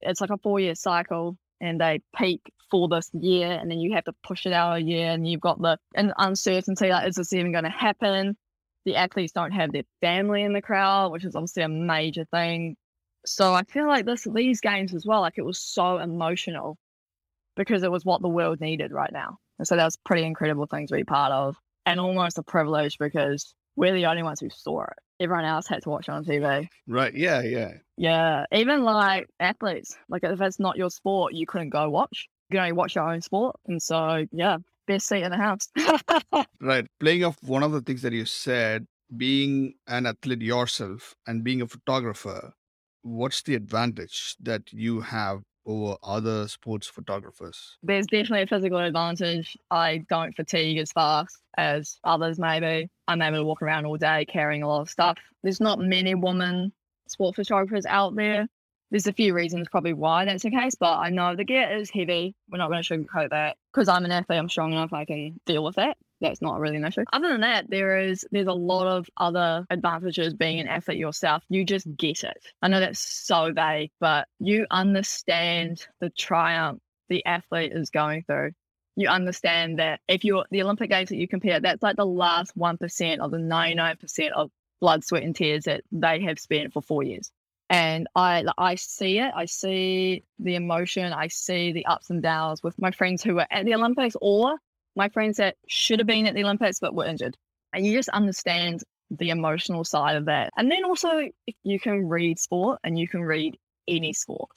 It's 0.01 0.21
like 0.21 0.29
a 0.29 0.37
four 0.37 0.59
year 0.59 0.75
cycle 0.75 1.37
and 1.61 1.81
they 1.81 2.01
peak 2.15 2.41
for 2.69 2.87
this 2.87 3.09
year 3.13 3.51
and 3.51 3.69
then 3.69 3.79
you 3.79 3.93
have 3.93 4.03
to 4.05 4.13
push 4.23 4.45
it 4.45 4.53
out 4.53 4.77
a 4.77 4.81
year 4.81 5.11
and 5.11 5.27
you've 5.27 5.41
got 5.41 5.61
the 5.61 5.77
uncertainty 5.95 6.89
like 6.89 7.07
is 7.07 7.15
this 7.15 7.33
even 7.33 7.51
going 7.51 7.63
to 7.63 7.69
happen 7.69 8.37
the 8.89 8.95
athletes 8.95 9.31
don't 9.31 9.51
have 9.51 9.71
their 9.71 9.83
family 10.01 10.43
in 10.43 10.53
the 10.53 10.61
crowd 10.61 11.11
which 11.11 11.25
is 11.25 11.35
obviously 11.35 11.63
a 11.63 11.69
major 11.69 12.25
thing 12.25 12.75
so 13.25 13.53
i 13.53 13.63
feel 13.63 13.87
like 13.87 14.05
this 14.05 14.27
these 14.33 14.61
games 14.61 14.93
as 14.93 15.05
well 15.05 15.21
like 15.21 15.37
it 15.37 15.45
was 15.45 15.59
so 15.59 15.97
emotional 15.97 16.77
because 17.55 17.83
it 17.83 17.91
was 17.91 18.05
what 18.05 18.21
the 18.21 18.29
world 18.29 18.59
needed 18.61 18.91
right 18.91 19.11
now 19.11 19.37
and 19.57 19.67
so 19.67 19.75
that 19.75 19.85
was 19.85 19.97
pretty 20.05 20.23
incredible 20.23 20.65
thing 20.65 20.87
to 20.87 20.95
be 20.95 21.03
part 21.03 21.31
of 21.31 21.55
and 21.85 21.99
almost 21.99 22.37
a 22.37 22.43
privilege 22.43 22.97
because 22.99 23.53
we're 23.75 23.93
the 23.93 24.05
only 24.05 24.23
ones 24.23 24.39
who 24.39 24.49
saw 24.49 24.83
it 24.83 24.97
everyone 25.19 25.45
else 25.45 25.67
had 25.67 25.83
to 25.83 25.89
watch 25.89 26.07
it 26.07 26.11
on 26.11 26.23
TV. 26.23 26.67
Right. 26.87 27.13
Yeah. 27.13 27.41
Yeah. 27.41 27.73
Yeah. 27.97 28.45
Even 28.51 28.83
like 28.83 29.27
athletes, 29.39 29.95
like 30.07 30.23
if 30.23 30.39
it's 30.41 30.59
not 30.59 30.77
your 30.77 30.89
sport, 30.89 31.33
you 31.33 31.45
couldn't 31.45 31.69
go 31.69 31.89
watch. 31.89 32.27
You 32.49 32.55
can 32.55 32.61
only 32.61 32.71
watch 32.73 32.95
your 32.95 33.11
own 33.11 33.21
sport. 33.21 33.57
And 33.67 33.81
so, 33.81 34.25
yeah, 34.31 34.57
best 34.89 35.07
seat 35.07 35.23
in 35.23 35.31
the 35.31 35.37
house. 35.37 35.69
right. 36.61 36.85
Playing 36.99 37.23
off 37.23 37.37
one 37.43 37.63
of 37.63 37.71
the 37.71 37.81
things 37.81 38.01
that 38.01 38.13
you 38.13 38.25
said, 38.25 38.85
being 39.15 39.75
an 39.87 40.05
athlete 40.05 40.41
yourself 40.41 41.15
and 41.27 41.43
being 41.43 41.61
a 41.61 41.67
photographer, 41.67 42.53
what's 43.03 43.41
the 43.43 43.55
advantage 43.55 44.35
that 44.41 44.73
you 44.73 44.99
have 45.01 45.41
over 45.65 45.95
other 46.03 46.47
sports 46.47 46.87
photographers? 46.87 47.77
There's 47.83 48.07
definitely 48.07 48.43
a 48.43 48.47
physical 48.47 48.79
advantage. 48.79 49.55
I 49.69 50.03
don't 50.09 50.35
fatigue 50.35 50.79
as 50.79 50.91
fast 50.91 51.37
as 51.57 51.99
others 52.03 52.39
maybe. 52.39 52.89
I'm 53.07 53.21
able 53.21 53.37
to 53.37 53.45
walk 53.45 53.61
around 53.61 53.85
all 53.85 53.97
day 53.97 54.25
carrying 54.25 54.63
a 54.63 54.67
lot 54.67 54.81
of 54.81 54.89
stuff. 54.89 55.17
There's 55.43 55.61
not 55.61 55.79
many 55.79 56.15
women 56.15 56.73
sport 57.07 57.35
photographers 57.35 57.85
out 57.85 58.15
there. 58.15 58.47
There's 58.91 59.07
a 59.07 59.13
few 59.13 59.33
reasons 59.33 59.67
probably 59.69 59.93
why 59.93 60.25
that's 60.25 60.43
the 60.43 60.51
case, 60.51 60.75
but 60.75 60.97
I 60.97 61.09
know 61.09 61.35
the 61.35 61.43
gear 61.43 61.69
is 61.77 61.89
heavy. 61.89 62.35
We're 62.49 62.57
not 62.57 62.69
going 62.69 62.81
to 62.81 62.97
sugarcoat 62.97 63.29
that. 63.29 63.57
Because 63.73 63.87
I'm 63.87 64.05
an 64.05 64.11
athlete, 64.11 64.39
I'm 64.39 64.49
strong 64.49 64.71
enough, 64.71 64.93
I 64.93 65.05
can 65.05 65.39
deal 65.45 65.63
with 65.63 65.75
that 65.75 65.97
that's 66.21 66.41
not 66.41 66.59
really 66.59 66.77
an 66.77 66.85
issue. 66.85 67.03
Other 67.13 67.29
than 67.29 67.41
that, 67.41 67.69
there 67.69 67.99
is 67.99 68.25
there's 68.31 68.47
a 68.47 68.53
lot 68.53 68.87
of 68.87 69.09
other 69.17 69.65
advantages 69.69 70.33
being 70.33 70.59
an 70.59 70.67
athlete 70.67 70.97
yourself. 70.97 71.43
You 71.49 71.63
just 71.63 71.87
get 71.95 72.23
it. 72.23 72.37
I 72.61 72.67
know 72.67 72.79
that's 72.79 72.99
so 72.99 73.51
vague, 73.53 73.91
but 73.99 74.27
you 74.39 74.65
understand 74.71 75.87
the 75.99 76.09
triumph 76.09 76.81
the 77.09 77.25
athlete 77.25 77.71
is 77.73 77.89
going 77.89 78.23
through. 78.23 78.51
You 78.95 79.07
understand 79.07 79.79
that 79.79 80.01
if 80.07 80.23
you're 80.23 80.45
the 80.51 80.61
Olympic 80.61 80.89
Games 80.89 81.09
that 81.09 81.17
you 81.17 81.27
compare, 81.27 81.59
that's 81.59 81.81
like 81.81 81.95
the 81.95 82.05
last 82.05 82.51
one 82.55 82.77
percent 82.77 83.21
of 83.21 83.31
the 83.31 83.39
ninety 83.39 83.75
nine 83.75 83.97
percent 83.97 84.33
of 84.33 84.51
blood, 84.81 85.03
sweat, 85.03 85.23
and 85.23 85.35
tears 85.35 85.65
that 85.65 85.83
they 85.91 86.21
have 86.23 86.39
spent 86.39 86.73
for 86.73 86.81
four 86.81 87.03
years. 87.03 87.31
And 87.69 88.07
I 88.15 88.45
I 88.57 88.75
see 88.75 89.19
it. 89.19 89.31
I 89.35 89.45
see 89.45 90.23
the 90.39 90.55
emotion. 90.55 91.13
I 91.13 91.27
see 91.27 91.71
the 91.71 91.85
ups 91.85 92.09
and 92.09 92.21
downs 92.21 92.63
with 92.63 92.79
my 92.79 92.91
friends 92.91 93.23
who 93.23 93.35
were 93.35 93.47
at 93.51 93.65
the 93.65 93.75
Olympics 93.75 94.15
or 94.21 94.57
my 94.95 95.09
friends 95.09 95.37
that 95.37 95.55
should 95.67 95.99
have 95.99 96.07
been 96.07 96.25
at 96.25 96.33
the 96.33 96.43
Olympics 96.43 96.79
but 96.79 96.95
were 96.95 97.05
injured. 97.05 97.37
And 97.73 97.85
you 97.85 97.93
just 97.93 98.09
understand 98.09 98.81
the 99.11 99.29
emotional 99.29 99.83
side 99.83 100.15
of 100.15 100.25
that. 100.25 100.51
And 100.57 100.71
then 100.71 100.83
also, 100.83 101.29
you 101.63 101.79
can 101.79 102.07
read 102.07 102.39
sport 102.39 102.79
and 102.83 102.97
you 102.97 103.07
can 103.07 103.21
read 103.21 103.57
any 103.87 104.13
sport. 104.13 104.49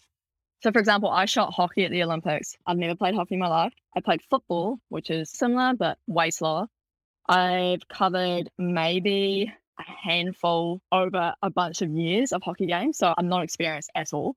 So, 0.62 0.71
for 0.71 0.78
example, 0.78 1.11
I 1.11 1.25
shot 1.25 1.52
hockey 1.52 1.85
at 1.85 1.90
the 1.90 2.02
Olympics. 2.02 2.57
I've 2.66 2.76
never 2.78 2.95
played 2.95 3.14
hockey 3.14 3.35
in 3.35 3.40
my 3.40 3.49
life. 3.49 3.73
I 3.97 4.00
played 4.00 4.23
football, 4.31 4.78
which 4.88 5.11
is 5.11 5.31
similar 5.31 5.75
but 5.75 5.99
way 6.07 6.31
slower. 6.31 6.66
I've 7.28 7.87
covered 7.88 8.50
maybe 8.59 9.52
a 9.78 9.82
handful 9.82 10.80
over 10.90 11.34
a 11.42 11.50
bunch 11.50 11.82
of 11.82 11.90
years 11.90 12.32
of 12.32 12.42
hockey 12.42 12.66
games. 12.66 12.98
So, 12.98 13.14
I'm 13.16 13.28
not 13.28 13.42
experienced 13.42 13.90
at 13.94 14.12
all. 14.12 14.34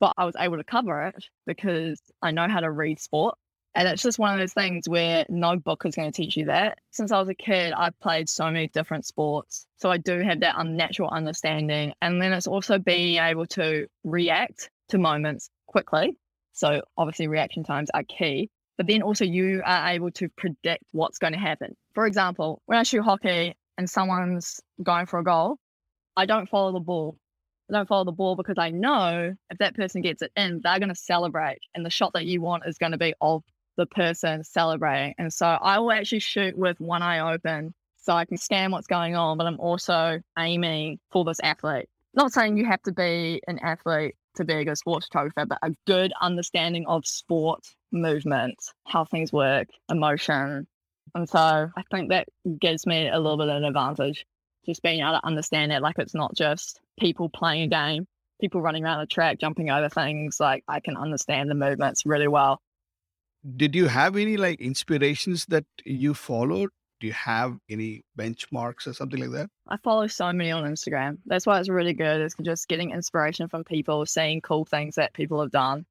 But 0.00 0.14
I 0.18 0.24
was 0.24 0.34
able 0.36 0.56
to 0.56 0.64
cover 0.64 1.06
it 1.06 1.24
because 1.46 2.00
I 2.20 2.32
know 2.32 2.48
how 2.48 2.60
to 2.60 2.70
read 2.70 2.98
sport. 2.98 3.36
And 3.74 3.88
it's 3.88 4.02
just 4.02 4.18
one 4.18 4.34
of 4.34 4.38
those 4.38 4.52
things 4.52 4.88
where 4.88 5.24
no 5.28 5.56
book 5.56 5.86
is 5.86 5.94
going 5.94 6.10
to 6.10 6.16
teach 6.16 6.36
you 6.36 6.46
that. 6.46 6.78
Since 6.90 7.10
I 7.10 7.18
was 7.18 7.28
a 7.28 7.34
kid, 7.34 7.72
I've 7.72 7.98
played 8.00 8.28
so 8.28 8.44
many 8.46 8.68
different 8.68 9.06
sports. 9.06 9.66
So 9.76 9.90
I 9.90 9.96
do 9.96 10.18
have 10.18 10.40
that 10.40 10.56
unnatural 10.58 11.08
understanding. 11.08 11.94
And 12.02 12.20
then 12.20 12.32
it's 12.32 12.46
also 12.46 12.78
being 12.78 13.18
able 13.18 13.46
to 13.46 13.86
react 14.04 14.70
to 14.88 14.98
moments 14.98 15.48
quickly. 15.66 16.18
So 16.52 16.82
obviously, 16.98 17.28
reaction 17.28 17.64
times 17.64 17.88
are 17.94 18.02
key. 18.02 18.50
But 18.76 18.88
then 18.88 19.02
also, 19.02 19.24
you 19.24 19.62
are 19.64 19.88
able 19.88 20.10
to 20.12 20.28
predict 20.30 20.84
what's 20.92 21.18
going 21.18 21.32
to 21.32 21.38
happen. 21.38 21.74
For 21.94 22.06
example, 22.06 22.60
when 22.66 22.78
I 22.78 22.82
shoot 22.82 23.02
hockey 23.02 23.54
and 23.82 23.90
someone's 23.90 24.60
going 24.80 25.06
for 25.06 25.18
a 25.18 25.24
goal, 25.24 25.56
I 26.16 26.24
don't 26.24 26.48
follow 26.48 26.72
the 26.72 26.78
ball. 26.78 27.16
I 27.68 27.72
don't 27.72 27.88
follow 27.88 28.04
the 28.04 28.12
ball 28.12 28.36
because 28.36 28.54
I 28.56 28.70
know 28.70 29.34
if 29.50 29.58
that 29.58 29.74
person 29.74 30.02
gets 30.02 30.22
it 30.22 30.30
in, 30.36 30.60
they're 30.62 30.78
going 30.78 30.88
to 30.88 30.94
celebrate. 30.94 31.58
And 31.74 31.84
the 31.84 31.90
shot 31.90 32.12
that 32.12 32.24
you 32.24 32.40
want 32.40 32.62
is 32.64 32.78
going 32.78 32.92
to 32.92 32.98
be 32.98 33.12
of 33.20 33.42
the 33.76 33.86
person 33.86 34.44
celebrating. 34.44 35.14
And 35.18 35.32
so 35.32 35.46
I 35.46 35.80
will 35.80 35.90
actually 35.90 36.20
shoot 36.20 36.56
with 36.56 36.78
one 36.78 37.02
eye 37.02 37.34
open 37.34 37.74
so 37.96 38.12
I 38.12 38.24
can 38.24 38.36
scan 38.36 38.70
what's 38.70 38.86
going 38.86 39.16
on, 39.16 39.36
but 39.36 39.48
I'm 39.48 39.58
also 39.58 40.20
aiming 40.38 41.00
for 41.10 41.24
this 41.24 41.40
athlete. 41.42 41.88
Not 42.14 42.32
saying 42.32 42.58
you 42.58 42.66
have 42.66 42.82
to 42.82 42.92
be 42.92 43.42
an 43.48 43.58
athlete 43.58 44.14
to 44.36 44.44
be 44.44 44.54
a 44.54 44.64
good 44.64 44.78
sports 44.78 45.06
photographer, 45.06 45.44
but 45.46 45.58
a 45.62 45.74
good 45.88 46.12
understanding 46.20 46.86
of 46.86 47.04
sport, 47.04 47.64
movement, 47.90 48.58
how 48.86 49.04
things 49.04 49.32
work, 49.32 49.66
emotion. 49.90 50.68
And 51.14 51.28
so 51.28 51.38
I 51.38 51.82
think 51.90 52.10
that 52.10 52.28
gives 52.60 52.86
me 52.86 53.08
a 53.08 53.18
little 53.18 53.36
bit 53.36 53.48
of 53.48 53.56
an 53.56 53.64
advantage, 53.64 54.24
just 54.64 54.82
being 54.82 55.00
able 55.00 55.12
to 55.12 55.26
understand 55.26 55.72
it. 55.72 55.82
Like 55.82 55.98
it's 55.98 56.14
not 56.14 56.34
just 56.34 56.80
people 56.98 57.28
playing 57.28 57.62
a 57.64 57.68
game, 57.68 58.06
people 58.40 58.62
running 58.62 58.84
around 58.84 59.00
the 59.00 59.06
track, 59.06 59.38
jumping 59.38 59.70
over 59.70 59.88
things. 59.88 60.40
Like 60.40 60.64
I 60.68 60.80
can 60.80 60.96
understand 60.96 61.50
the 61.50 61.54
movements 61.54 62.06
really 62.06 62.28
well 62.28 62.60
did 63.56 63.74
you 63.74 63.86
have 63.86 64.16
any 64.16 64.36
like 64.36 64.60
inspirations 64.60 65.46
that 65.46 65.64
you 65.84 66.14
followed? 66.14 66.70
Do 67.00 67.08
you 67.08 67.12
have 67.12 67.58
any 67.68 68.04
benchmarks 68.16 68.86
or 68.86 68.92
something 68.92 69.20
like 69.20 69.32
that? 69.32 69.50
I 69.66 69.76
follow 69.78 70.06
so 70.06 70.32
many 70.32 70.52
on 70.52 70.64
Instagram. 70.64 71.18
That's 71.26 71.46
why 71.46 71.58
it's 71.58 71.68
really 71.68 71.94
good. 71.94 72.20
It's 72.20 72.36
just 72.42 72.68
getting 72.68 72.92
inspiration 72.92 73.48
from 73.48 73.64
people, 73.64 74.06
seeing 74.06 74.40
cool 74.40 74.64
things 74.64 74.94
that 74.94 75.12
people 75.12 75.40
have 75.40 75.50
done. 75.50 75.84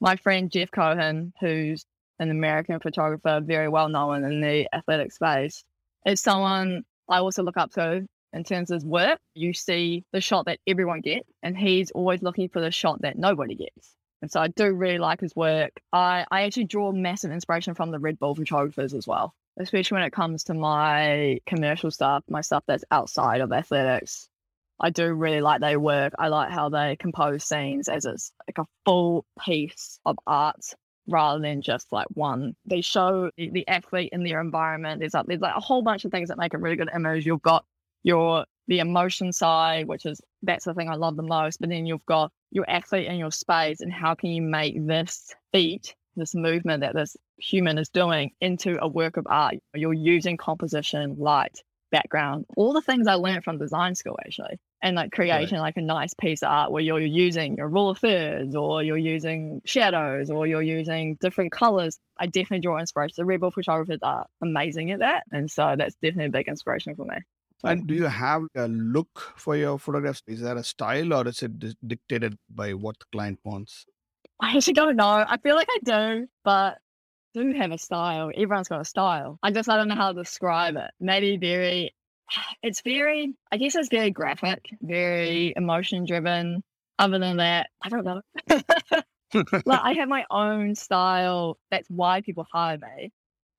My 0.00 0.16
friend 0.16 0.50
Jeff 0.50 0.70
Cohen, 0.70 1.34
who's 1.40 1.84
an 2.18 2.30
American 2.30 2.80
photographer, 2.80 3.40
very 3.44 3.68
well 3.68 3.88
known 3.88 4.24
in 4.24 4.40
the 4.40 4.68
athletic 4.74 5.12
space, 5.12 5.64
is 6.06 6.20
someone 6.20 6.84
I 7.08 7.18
also 7.18 7.42
look 7.42 7.56
up 7.56 7.72
to 7.72 8.06
in 8.32 8.44
terms 8.44 8.70
of 8.70 8.84
work. 8.84 9.18
You 9.34 9.52
see 9.52 10.04
the 10.12 10.20
shot 10.20 10.46
that 10.46 10.58
everyone 10.66 11.00
gets, 11.00 11.28
and 11.42 11.56
he's 11.56 11.90
always 11.92 12.22
looking 12.22 12.48
for 12.48 12.60
the 12.60 12.70
shot 12.70 13.02
that 13.02 13.18
nobody 13.18 13.54
gets. 13.54 13.94
And 14.20 14.30
so 14.30 14.40
I 14.40 14.48
do 14.48 14.72
really 14.72 14.98
like 14.98 15.20
his 15.20 15.34
work. 15.36 15.80
I, 15.92 16.26
I 16.30 16.42
actually 16.42 16.64
draw 16.64 16.92
massive 16.92 17.30
inspiration 17.30 17.74
from 17.74 17.90
the 17.92 18.00
Red 18.00 18.18
Bull 18.18 18.34
photographers 18.34 18.92
as 18.92 19.06
well, 19.06 19.34
especially 19.58 19.96
when 19.96 20.04
it 20.04 20.12
comes 20.12 20.44
to 20.44 20.54
my 20.54 21.38
commercial 21.46 21.90
stuff, 21.90 22.24
my 22.28 22.40
stuff 22.40 22.64
that's 22.66 22.84
outside 22.90 23.40
of 23.40 23.52
athletics. 23.52 24.28
I 24.80 24.90
do 24.90 25.12
really 25.12 25.40
like 25.40 25.60
their 25.60 25.80
work. 25.80 26.12
I 26.18 26.28
like 26.28 26.50
how 26.50 26.68
they 26.68 26.96
compose 26.96 27.44
scenes 27.44 27.88
as 27.88 28.04
it's 28.04 28.32
like 28.46 28.58
a 28.58 28.68
full 28.84 29.24
piece 29.40 29.98
of 30.04 30.16
art 30.26 30.64
rather 31.08 31.40
than 31.40 31.62
just 31.62 31.92
like 31.92 32.06
one. 32.14 32.54
They 32.66 32.80
show 32.80 33.30
the, 33.36 33.66
athlete 33.66 34.10
in 34.12 34.22
their 34.22 34.40
environment. 34.40 35.00
There's 35.00 35.14
like, 35.14 35.26
there's 35.26 35.40
like 35.40 35.56
a 35.56 35.60
whole 35.60 35.82
bunch 35.82 36.04
of 36.04 36.10
things 36.10 36.28
that 36.28 36.38
make 36.38 36.54
a 36.54 36.58
really 36.58 36.76
good 36.76 36.90
image. 36.94 37.26
You've 37.26 37.42
got 37.42 37.64
your 38.02 38.44
the 38.68 38.80
emotion 38.80 39.32
side, 39.32 39.88
which 39.88 40.04
is 40.06 40.20
that's 40.42 40.66
the 40.66 40.74
thing 40.74 40.88
I 40.88 40.94
love 40.94 41.16
the 41.16 41.22
most. 41.22 41.58
But 41.60 41.70
then 41.70 41.86
you've 41.86 42.04
got 42.06 42.30
your 42.50 42.68
athlete 42.68 43.06
in 43.06 43.16
your 43.16 43.32
space, 43.32 43.80
and 43.80 43.92
how 43.92 44.14
can 44.14 44.30
you 44.30 44.42
make 44.42 44.86
this 44.86 45.34
feat, 45.52 45.94
this 46.16 46.34
movement 46.34 46.82
that 46.82 46.94
this 46.94 47.16
human 47.38 47.78
is 47.78 47.88
doing, 47.88 48.30
into 48.40 48.78
a 48.82 48.88
work 48.88 49.16
of 49.16 49.26
art? 49.28 49.56
You're 49.74 49.94
using 49.94 50.36
composition, 50.36 51.16
light, 51.18 51.62
background, 51.90 52.44
all 52.56 52.72
the 52.72 52.82
things 52.82 53.06
I 53.06 53.14
learned 53.14 53.44
from 53.44 53.58
design 53.58 53.94
school 53.94 54.18
actually, 54.24 54.58
and 54.82 54.96
like 54.96 55.12
creating 55.12 55.56
right. 55.56 55.60
like 55.60 55.76
a 55.76 55.82
nice 55.82 56.14
piece 56.14 56.42
of 56.42 56.50
art 56.50 56.70
where 56.70 56.82
you're 56.82 57.00
using 57.00 57.56
your 57.56 57.68
rule 57.68 57.90
of 57.90 57.98
thirds, 57.98 58.54
or 58.54 58.82
you're 58.82 58.96
using 58.96 59.60
shadows, 59.64 60.30
or 60.30 60.46
you're 60.46 60.62
using 60.62 61.16
different 61.20 61.52
colors. 61.52 61.98
I 62.18 62.26
definitely 62.26 62.60
draw 62.60 62.78
inspiration. 62.78 63.14
The 63.16 63.24
Red 63.24 63.40
Bull 63.40 63.50
photographers 63.50 63.98
are 64.02 64.26
amazing 64.40 64.90
at 64.92 65.00
that, 65.00 65.24
and 65.32 65.50
so 65.50 65.74
that's 65.76 65.94
definitely 65.96 66.26
a 66.26 66.30
big 66.30 66.48
inspiration 66.48 66.94
for 66.94 67.04
me. 67.04 67.16
And 67.64 67.86
do 67.86 67.94
you 67.94 68.04
have 68.04 68.42
a 68.54 68.68
look 68.68 69.32
for 69.36 69.56
your 69.56 69.78
photographs? 69.78 70.22
Is 70.26 70.40
that 70.42 70.56
a 70.56 70.62
style 70.62 71.12
or 71.12 71.26
is 71.26 71.42
it 71.42 71.52
dictated 71.86 72.38
by 72.48 72.72
what 72.74 72.98
the 73.00 73.06
client 73.10 73.40
wants? 73.44 73.84
I 74.40 74.56
actually 74.56 74.74
don't 74.74 74.96
know. 74.96 75.24
I 75.26 75.36
feel 75.38 75.56
like 75.56 75.68
I 75.68 75.78
do, 75.82 76.28
but 76.44 76.78
I 77.34 77.40
do 77.42 77.52
have 77.54 77.72
a 77.72 77.78
style. 77.78 78.30
Everyone's 78.36 78.68
got 78.68 78.80
a 78.80 78.84
style. 78.84 79.38
I 79.42 79.50
just 79.50 79.68
I 79.68 79.76
don't 79.76 79.88
know 79.88 79.96
how 79.96 80.12
to 80.12 80.22
describe 80.22 80.76
it. 80.76 80.90
Maybe 81.00 81.36
very 81.36 81.94
it's 82.62 82.82
very 82.82 83.34
I 83.52 83.56
guess 83.56 83.74
it's 83.74 83.88
very 83.88 84.10
graphic, 84.10 84.70
very 84.80 85.52
emotion 85.56 86.04
driven. 86.04 86.62
Other 86.98 87.18
than 87.18 87.36
that, 87.36 87.68
I 87.80 87.88
don't 87.90 88.04
know. 88.04 88.22
like 89.64 89.80
I 89.82 89.92
have 89.94 90.08
my 90.08 90.24
own 90.30 90.74
style. 90.74 91.58
That's 91.70 91.88
why 91.88 92.22
people 92.22 92.46
hire 92.52 92.78
me. 92.78 93.12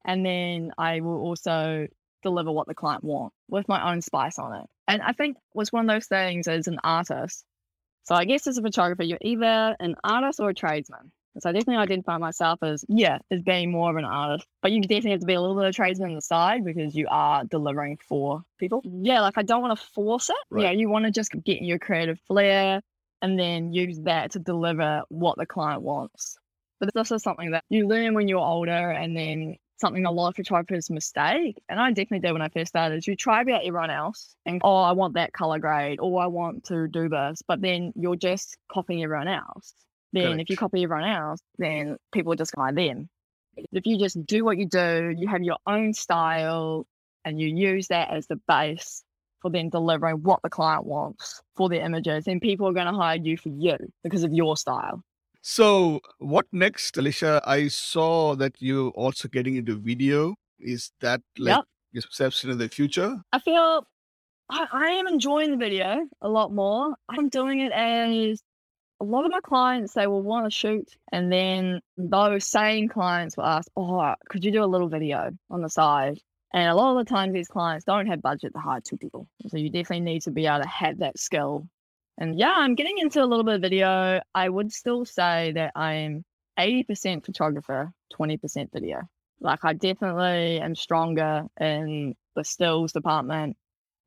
And 0.05 0.25
then 0.25 0.71
I 0.77 0.99
will 1.01 1.19
also 1.19 1.87
deliver 2.21 2.51
what 2.51 2.67
the 2.67 2.75
client 2.75 3.03
wants 3.03 3.35
with 3.47 3.67
my 3.67 3.91
own 3.91 4.01
spice 4.01 4.39
on 4.39 4.55
it. 4.61 4.65
And 4.87 5.01
I 5.01 5.13
think 5.13 5.37
was 5.53 5.71
one 5.71 5.89
of 5.89 5.95
those 5.95 6.07
things 6.07 6.47
as 6.47 6.67
an 6.67 6.79
artist. 6.83 7.45
So 8.03 8.15
I 8.15 8.25
guess 8.25 8.47
as 8.47 8.57
a 8.57 8.61
photographer, 8.61 9.03
you're 9.03 9.19
either 9.21 9.75
an 9.79 9.95
artist 10.03 10.39
or 10.39 10.49
a 10.49 10.53
tradesman. 10.53 11.11
So 11.37 11.49
I 11.49 11.53
definitely 11.53 11.77
identify 11.77 12.17
myself 12.17 12.59
as, 12.63 12.83
yeah, 12.89 13.19
as 13.31 13.41
being 13.41 13.71
more 13.71 13.89
of 13.89 13.97
an 13.97 14.05
artist. 14.05 14.47
But 14.61 14.71
you 14.71 14.81
definitely 14.81 15.11
have 15.11 15.19
to 15.21 15.25
be 15.25 15.35
a 15.35 15.41
little 15.41 15.55
bit 15.55 15.65
of 15.65 15.75
tradesman 15.75 16.09
on 16.09 16.15
the 16.15 16.21
side 16.21 16.65
because 16.65 16.95
you 16.95 17.07
are 17.09 17.45
delivering 17.45 17.97
for 18.07 18.43
people. 18.57 18.81
Yeah, 18.83 19.21
like 19.21 19.37
I 19.37 19.43
don't 19.43 19.61
want 19.61 19.77
to 19.79 19.85
force 19.93 20.29
it. 20.29 20.35
Right. 20.49 20.63
Yeah, 20.63 20.71
you 20.71 20.89
want 20.89 21.05
to 21.05 21.11
just 21.11 21.31
get 21.43 21.61
your 21.61 21.79
creative 21.79 22.19
flair 22.27 22.81
and 23.21 23.39
then 23.39 23.73
use 23.73 23.99
that 24.01 24.31
to 24.31 24.39
deliver 24.39 25.03
what 25.09 25.37
the 25.37 25.45
client 25.45 25.81
wants. 25.81 26.37
But 26.79 26.93
this 26.93 27.11
is 27.11 27.23
something 27.23 27.51
that 27.51 27.63
you 27.69 27.87
learn 27.87 28.13
when 28.13 28.27
you're 28.27 28.39
older 28.39 28.91
and 28.91 29.15
then 29.15 29.57
something 29.79 30.05
a 30.05 30.11
lot 30.11 30.29
of 30.29 30.35
photographers 30.35 30.89
mistake. 30.89 31.61
And 31.69 31.79
I 31.79 31.89
definitely 31.89 32.19
did 32.19 32.33
when 32.33 32.41
I 32.41 32.49
first 32.49 32.69
started 32.69 32.97
is 32.97 33.07
you 33.07 33.15
try 33.15 33.41
about 33.41 33.65
everyone 33.65 33.89
else 33.89 34.35
and 34.45 34.61
oh, 34.63 34.75
I 34.77 34.91
want 34.91 35.13
that 35.13 35.33
color 35.33 35.59
grade 35.59 35.99
or 36.01 36.21
I 36.21 36.27
want 36.27 36.65
to 36.65 36.87
do 36.87 37.09
this, 37.09 37.41
but 37.47 37.61
then 37.61 37.93
you're 37.95 38.15
just 38.15 38.57
copying 38.71 39.03
everyone 39.03 39.27
else. 39.27 39.73
Then 40.13 40.39
if 40.39 40.49
you 40.49 40.57
copy 40.57 40.83
everyone 40.83 41.09
else, 41.09 41.39
then 41.57 41.97
people 42.11 42.35
just 42.35 42.53
buy 42.55 42.71
them. 42.71 43.09
If 43.71 43.85
you 43.85 43.97
just 43.97 44.25
do 44.25 44.43
what 44.45 44.57
you 44.57 44.65
do, 44.65 45.13
you 45.17 45.27
have 45.27 45.43
your 45.43 45.57
own 45.67 45.93
style 45.93 46.85
and 47.25 47.39
you 47.39 47.47
use 47.47 47.87
that 47.87 48.09
as 48.09 48.27
the 48.27 48.37
base 48.47 49.03
for 49.41 49.51
then 49.51 49.69
delivering 49.69 50.17
what 50.17 50.39
the 50.43 50.49
client 50.49 50.85
wants 50.85 51.41
for 51.55 51.69
their 51.69 51.81
images, 51.85 52.25
then 52.25 52.39
people 52.39 52.67
are 52.67 52.73
going 52.73 52.87
to 52.87 52.93
hire 52.93 53.17
you 53.17 53.37
for 53.37 53.49
you 53.49 53.77
because 54.03 54.23
of 54.23 54.33
your 54.33 54.57
style. 54.57 55.03
So, 55.41 56.01
what 56.17 56.45
next, 56.51 56.95
Alisha? 56.95 57.41
I 57.45 57.69
saw 57.69 58.35
that 58.35 58.55
you're 58.59 58.89
also 58.91 59.27
getting 59.29 59.55
into 59.55 59.77
video. 59.77 60.35
Is 60.59 60.91
that 60.99 61.21
like 61.37 61.55
Yep. 61.57 61.65
your 61.93 62.03
perception 62.03 62.49
of 62.49 62.57
the 62.57 62.67
future? 62.67 63.21
I 63.31 63.39
feel 63.39 63.87
I, 64.49 64.67
I 64.71 64.85
am 64.91 65.07
enjoying 65.07 65.51
the 65.51 65.57
video 65.57 66.05
a 66.21 66.27
lot 66.29 66.51
more. 66.53 66.95
I'm 67.07 67.29
doing 67.29 67.61
it 67.61 67.71
as 67.71 68.41
a 69.01 69.05
lot 69.05 69.25
of 69.25 69.31
my 69.31 69.39
clients 69.41 69.93
they 69.93 70.07
will 70.07 70.21
want 70.21 70.45
to 70.45 70.51
shoot, 70.51 70.89
and 71.11 71.31
then 71.31 71.81
those 71.97 72.45
same 72.45 72.87
clients 72.89 73.37
will 73.37 73.45
ask, 73.45 73.69
"Oh, 73.75 74.13
could 74.29 74.43
you 74.43 74.51
do 74.51 74.63
a 74.63 74.65
little 74.65 74.89
video 74.89 75.31
on 75.49 75.61
the 75.61 75.69
side?" 75.69 76.19
And 76.53 76.69
a 76.69 76.75
lot 76.75 76.97
of 76.97 77.05
the 77.05 77.09
times, 77.09 77.33
these 77.33 77.47
clients 77.47 77.85
don't 77.85 78.07
have 78.07 78.21
budget 78.21 78.53
to 78.53 78.59
hire 78.59 78.81
two 78.81 78.97
people, 78.97 79.27
so 79.47 79.57
you 79.57 79.69
definitely 79.69 80.01
need 80.01 80.23
to 80.23 80.31
be 80.31 80.47
able 80.47 80.63
to 80.63 80.67
have 80.67 80.99
that 80.99 81.19
skill. 81.19 81.67
And 82.17 82.37
yeah, 82.37 82.53
I'm 82.55 82.75
getting 82.75 82.97
into 82.97 83.23
a 83.23 83.25
little 83.25 83.45
bit 83.45 83.55
of 83.55 83.61
video. 83.61 84.21
I 84.35 84.49
would 84.49 84.73
still 84.73 85.05
say 85.05 85.53
that 85.53 85.71
I'm 85.75 86.25
80% 86.57 87.25
photographer, 87.25 87.93
20% 88.13 88.71
video. 88.73 89.01
Like 89.39 89.63
I 89.63 89.73
definitely 89.73 90.59
am 90.59 90.75
stronger 90.75 91.45
in 91.59 92.15
the 92.35 92.43
stills 92.43 92.91
department, 92.91 93.55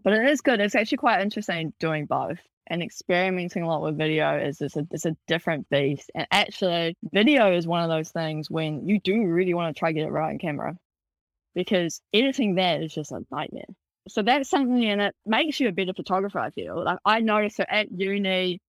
but 0.03 0.13
it 0.13 0.27
is 0.29 0.41
good. 0.41 0.61
It's 0.61 0.75
actually 0.75 0.99
quite 0.99 1.21
interesting 1.21 1.73
doing 1.79 2.07
both 2.07 2.39
and 2.69 2.83
experimenting 2.83 3.63
a 3.63 3.67
lot 3.67 3.83
with 3.83 3.99
video 3.99 4.39
is 4.39 4.61
it's 4.61 4.77
a, 4.77 4.87
it's 4.91 5.05
a 5.05 5.17
different 5.27 5.69
beast. 5.69 6.11
And 6.15 6.27
actually, 6.31 6.97
video 7.13 7.53
is 7.55 7.67
one 7.67 7.83
of 7.83 7.89
those 7.89 8.11
things 8.11 8.51
when 8.51 8.87
you 8.87 9.01
do 9.01 9.27
really 9.27 9.55
want 9.55 9.75
to 9.75 9.79
try 9.79 9.93
get 9.93 10.07
it 10.07 10.11
right 10.11 10.31
on 10.31 10.39
camera 10.39 10.77
because 11.55 12.01
editing 12.15 12.55
that 12.57 12.83
is 12.83 12.95
just 12.95 13.13
a 13.13 13.21
nightmare. 13.31 13.65
So 14.09 14.23
that's 14.23 14.49
something, 14.49 14.85
and 14.85 15.01
it 15.01 15.15
makes 15.27 15.61
you 15.61 15.69
a 15.69 15.73
better 15.73 15.95
photographer. 15.95 16.39
I 16.39 16.51
feel 16.51 16.83
like 16.85 16.99
I 17.05 17.21
noticed 17.21 17.59
that 17.59 17.73
at 17.73 17.89
uni 17.93 18.61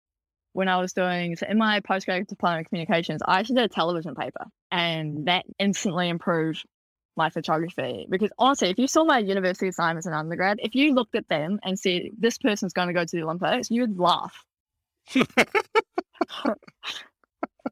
when 0.53 0.67
I 0.67 0.77
was 0.77 0.93
doing 0.93 1.35
so 1.35 1.47
in 1.47 1.57
my 1.57 1.79
postgraduate 1.79 2.29
diploma 2.29 2.59
in 2.59 2.65
communications, 2.65 3.21
I 3.25 3.39
actually 3.39 3.55
did 3.55 3.65
a 3.65 3.73
television 3.73 4.13
paper, 4.13 4.45
and 4.71 5.25
that 5.25 5.45
instantly 5.57 6.09
improved 6.09 6.63
my 7.15 7.29
photography. 7.29 8.07
Because 8.09 8.31
honestly, 8.37 8.69
if 8.69 8.77
you 8.79 8.87
saw 8.87 9.03
my 9.03 9.19
university 9.19 9.67
assignments 9.67 10.07
in 10.07 10.13
undergrad, 10.13 10.59
if 10.61 10.75
you 10.75 10.93
looked 10.93 11.15
at 11.15 11.27
them 11.29 11.59
and 11.63 11.77
said 11.79 12.03
this 12.17 12.37
person's 12.37 12.73
going 12.73 12.87
to 12.87 12.93
go 12.93 13.05
to 13.05 13.15
the 13.15 13.23
Olympics, 13.23 13.71
you'd 13.71 13.97
laugh. 13.99 14.45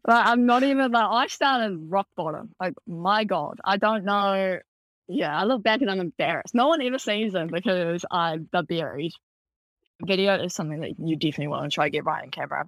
Like, 0.07 0.25
I'm 0.25 0.45
not 0.45 0.63
even 0.63 0.91
like 0.91 1.07
I 1.09 1.27
started 1.27 1.77
rock 1.89 2.07
bottom. 2.15 2.55
Like 2.59 2.73
my 2.87 3.23
God, 3.23 3.59
I 3.63 3.77
don't 3.77 4.03
know. 4.05 4.59
Yeah, 5.07 5.37
I 5.37 5.43
look 5.43 5.63
back 5.63 5.81
and 5.81 5.91
I'm 5.91 5.99
embarrassed. 5.99 6.55
No 6.55 6.67
one 6.69 6.81
ever 6.81 6.97
sees 6.97 7.33
them 7.33 7.47
because 7.47 8.05
I'm 8.09 8.47
the 8.51 8.63
buried. 8.63 9.11
Video 10.03 10.35
is 10.41 10.55
something 10.55 10.79
that 10.79 10.93
you 10.97 11.15
definitely 11.15 11.47
want 11.47 11.69
to 11.69 11.75
try 11.75 11.85
to 11.85 11.91
get 11.91 12.05
right 12.05 12.23
in 12.23 12.31
camera. 12.31 12.67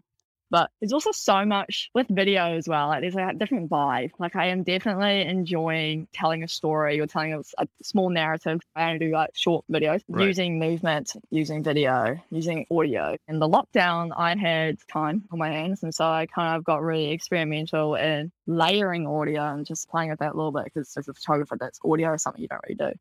But 0.54 0.70
there's 0.80 0.94
also 0.94 1.12
so 1.12 1.46
much 1.46 1.90
with 1.96 2.06
video 2.12 2.56
as 2.56 2.68
well. 2.68 2.90
Like 2.90 3.02
there's 3.02 3.16
a 3.16 3.34
different 3.34 3.72
vibe. 3.72 4.12
Like 4.20 4.36
I 4.36 4.50
am 4.50 4.62
definitely 4.62 5.22
enjoying 5.22 6.08
telling 6.14 6.44
a 6.44 6.48
story 6.48 7.00
or 7.00 7.08
telling 7.08 7.34
a 7.34 7.68
small 7.82 8.12
narrative. 8.12 8.62
I 8.76 8.86
only 8.86 9.00
do 9.08 9.12
like 9.12 9.32
short 9.34 9.66
videos 9.72 10.02
Right. 10.08 10.28
using 10.28 10.60
movement, 10.60 11.14
using 11.32 11.64
video, 11.64 12.22
using 12.30 12.68
audio. 12.70 13.18
In 13.28 13.40
the 13.40 13.50
lockdown, 13.50 14.12
I 14.16 14.36
had 14.36 14.78
time 14.88 15.24
on 15.32 15.40
my 15.40 15.50
hands, 15.50 15.82
and 15.82 15.92
so 15.92 16.06
I 16.06 16.28
kind 16.28 16.56
of 16.56 16.64
got 16.64 16.84
really 16.84 17.10
experimental 17.10 17.96
in 17.96 18.32
layering 18.46 19.08
audio 19.08 19.42
and 19.56 19.66
just 19.66 19.90
playing 19.90 20.12
with 20.12 20.20
that 20.20 20.34
a 20.34 20.38
little 20.38 20.52
bit 20.52 20.66
because 20.66 20.96
as 20.96 21.08
a 21.08 21.16
photographer, 21.16 21.58
that's 21.60 21.80
audio 21.84 22.14
is 22.14 22.22
something 22.22 22.44
you 22.44 22.48
don't 22.48 22.62
really 22.68 22.92
do. 22.92 22.96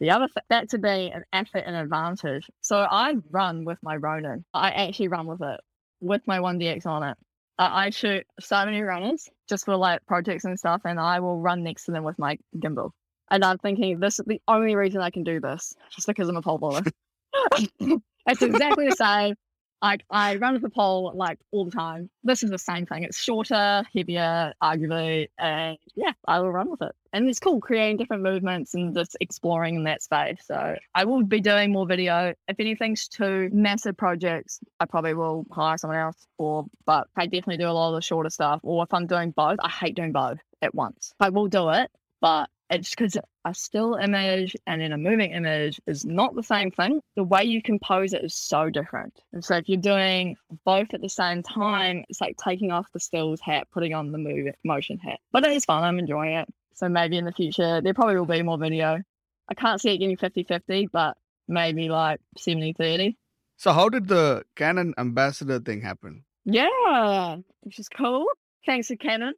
The 0.00 0.12
other 0.12 0.28
th- 0.28 0.46
that 0.48 0.70
to 0.70 0.78
be 0.78 1.10
an 1.10 1.24
asset 1.34 1.64
and 1.66 1.76
advantage. 1.76 2.48
So 2.62 2.78
I 2.78 3.16
run 3.30 3.66
with 3.66 3.78
my 3.82 3.96
Ronin. 3.96 4.46
I 4.54 4.70
actually 4.70 5.08
run 5.08 5.26
with 5.26 5.42
it 5.42 5.60
with 6.00 6.22
my 6.26 6.38
1DX 6.38 6.86
on 6.86 7.02
it. 7.02 7.16
I 7.58 7.90
shoot 7.90 8.24
so 8.38 8.64
many 8.64 8.82
runners 8.82 9.28
just 9.48 9.64
for 9.64 9.74
like 9.76 10.06
projects 10.06 10.44
and 10.44 10.58
stuff, 10.58 10.82
and 10.84 11.00
I 11.00 11.18
will 11.18 11.40
run 11.40 11.64
next 11.64 11.86
to 11.86 11.92
them 11.92 12.04
with 12.04 12.18
my 12.18 12.38
gimbal. 12.56 12.90
And 13.30 13.44
I'm 13.44 13.58
thinking 13.58 13.98
this 13.98 14.20
is 14.20 14.26
the 14.26 14.40
only 14.46 14.76
reason 14.76 15.00
I 15.00 15.10
can 15.10 15.24
do 15.24 15.40
this, 15.40 15.74
just 15.90 16.06
because 16.06 16.28
I'm 16.28 16.36
a 16.36 16.42
pole 16.42 16.58
vaulter. 16.58 16.90
it's 17.80 18.42
exactly 18.42 18.88
the 18.88 18.96
same. 18.96 19.34
I 19.82 19.98
I 20.10 20.36
run 20.36 20.54
with 20.54 20.62
the 20.62 20.70
pole 20.70 21.12
like 21.14 21.38
all 21.52 21.64
the 21.64 21.70
time. 21.70 22.10
This 22.24 22.42
is 22.42 22.50
the 22.50 22.58
same 22.58 22.86
thing. 22.86 23.04
It's 23.04 23.18
shorter, 23.18 23.82
heavier, 23.94 24.52
arguably, 24.62 25.28
and 25.38 25.78
yeah, 25.94 26.12
I 26.26 26.40
will 26.40 26.50
run 26.50 26.70
with 26.70 26.82
it. 26.82 26.92
And 27.12 27.28
it's 27.28 27.38
cool 27.38 27.60
creating 27.60 27.96
different 27.96 28.22
movements 28.22 28.74
and 28.74 28.94
just 28.94 29.16
exploring 29.20 29.76
in 29.76 29.84
that 29.84 30.02
space. 30.02 30.40
So 30.44 30.76
I 30.94 31.04
will 31.04 31.22
be 31.24 31.40
doing 31.40 31.72
more 31.72 31.86
video. 31.86 32.34
If 32.48 32.58
anything's 32.58 33.08
too 33.08 33.48
massive 33.52 33.96
projects, 33.96 34.60
I 34.80 34.86
probably 34.86 35.14
will 35.14 35.46
hire 35.50 35.78
someone 35.78 35.98
else. 35.98 36.26
Or 36.38 36.66
but 36.84 37.06
I 37.16 37.26
definitely 37.26 37.58
do 37.58 37.68
a 37.68 37.72
lot 37.72 37.90
of 37.90 37.94
the 37.94 38.02
shorter 38.02 38.30
stuff. 38.30 38.60
Or 38.62 38.82
if 38.82 38.92
I'm 38.92 39.06
doing 39.06 39.30
both, 39.30 39.58
I 39.62 39.68
hate 39.68 39.94
doing 39.94 40.12
both 40.12 40.38
at 40.60 40.74
once. 40.74 41.14
I 41.20 41.28
will 41.30 41.48
do 41.48 41.70
it, 41.70 41.90
but 42.20 42.50
it's 42.70 42.90
because 42.90 43.16
a 43.44 43.54
still 43.54 43.94
image 43.94 44.54
and 44.66 44.80
then 44.80 44.92
a 44.92 44.98
moving 44.98 45.30
image 45.32 45.80
is 45.86 46.04
not 46.04 46.34
the 46.34 46.42
same 46.42 46.70
thing. 46.70 47.00
The 47.16 47.24
way 47.24 47.44
you 47.44 47.62
compose 47.62 48.12
it 48.12 48.24
is 48.24 48.34
so 48.34 48.68
different. 48.68 49.18
And 49.32 49.44
so 49.44 49.56
if 49.56 49.68
you're 49.68 49.80
doing 49.80 50.36
both 50.64 50.92
at 50.92 51.00
the 51.00 51.08
same 51.08 51.42
time, 51.42 52.04
it's 52.08 52.20
like 52.20 52.36
taking 52.36 52.70
off 52.70 52.86
the 52.92 53.00
stills 53.00 53.40
hat, 53.40 53.68
putting 53.72 53.94
on 53.94 54.12
the 54.12 54.18
move 54.18 54.54
motion 54.64 54.98
hat. 54.98 55.18
But 55.32 55.44
it 55.44 55.52
is 55.52 55.64
fun. 55.64 55.82
I'm 55.82 55.98
enjoying 55.98 56.34
it. 56.34 56.48
So 56.74 56.88
maybe 56.88 57.16
in 57.16 57.24
the 57.24 57.32
future, 57.32 57.80
there 57.80 57.94
probably 57.94 58.16
will 58.16 58.26
be 58.26 58.42
more 58.42 58.58
video. 58.58 59.02
I 59.48 59.54
can't 59.54 59.80
see 59.80 59.94
it 59.94 59.98
getting 59.98 60.16
50 60.16 60.44
50, 60.44 60.88
but 60.92 61.16
maybe 61.48 61.88
like 61.88 62.20
70 62.36 62.74
30. 62.74 63.16
So, 63.56 63.72
how 63.72 63.88
did 63.88 64.06
the 64.06 64.44
Canon 64.54 64.94
ambassador 64.98 65.58
thing 65.58 65.80
happen? 65.80 66.24
Yeah, 66.44 67.38
which 67.62 67.80
is 67.80 67.88
cool. 67.88 68.26
Thanks 68.64 68.88
to 68.88 68.96
Canon. 68.96 69.34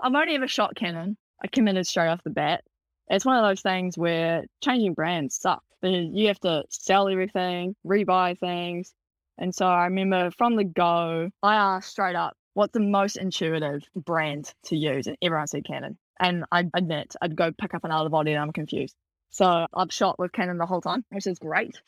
I've 0.00 0.14
only 0.14 0.36
ever 0.36 0.46
shot 0.46 0.76
Canon. 0.76 1.16
I 1.42 1.48
committed 1.48 1.86
straight 1.86 2.08
off 2.08 2.22
the 2.22 2.30
bat. 2.30 2.64
It's 3.08 3.24
one 3.24 3.36
of 3.36 3.48
those 3.48 3.60
things 3.60 3.96
where 3.96 4.44
changing 4.62 4.94
brands 4.94 5.36
suck. 5.36 5.62
You 5.82 6.28
have 6.28 6.40
to 6.40 6.64
sell 6.70 7.08
everything, 7.08 7.76
rebuy 7.86 8.38
things. 8.38 8.92
And 9.38 9.54
so 9.54 9.66
I 9.66 9.84
remember 9.84 10.30
from 10.30 10.56
the 10.56 10.64
go, 10.64 11.30
I 11.42 11.54
asked 11.54 11.90
straight 11.90 12.16
up, 12.16 12.36
what's 12.54 12.72
the 12.72 12.80
most 12.80 13.16
intuitive 13.16 13.82
brand 13.94 14.52
to 14.64 14.76
use? 14.76 15.06
And 15.06 15.16
everyone 15.22 15.46
said 15.46 15.64
Canon. 15.64 15.98
And 16.18 16.44
I 16.50 16.64
admit, 16.74 17.14
I'd 17.20 17.36
go 17.36 17.52
pick 17.52 17.74
up 17.74 17.84
another 17.84 18.08
body 18.08 18.32
and 18.32 18.40
I'm 18.40 18.52
confused. 18.52 18.96
So 19.30 19.66
I've 19.74 19.92
shot 19.92 20.18
with 20.18 20.32
Canon 20.32 20.56
the 20.56 20.66
whole 20.66 20.80
time, 20.80 21.04
which 21.10 21.26
is 21.26 21.38
great. 21.38 21.80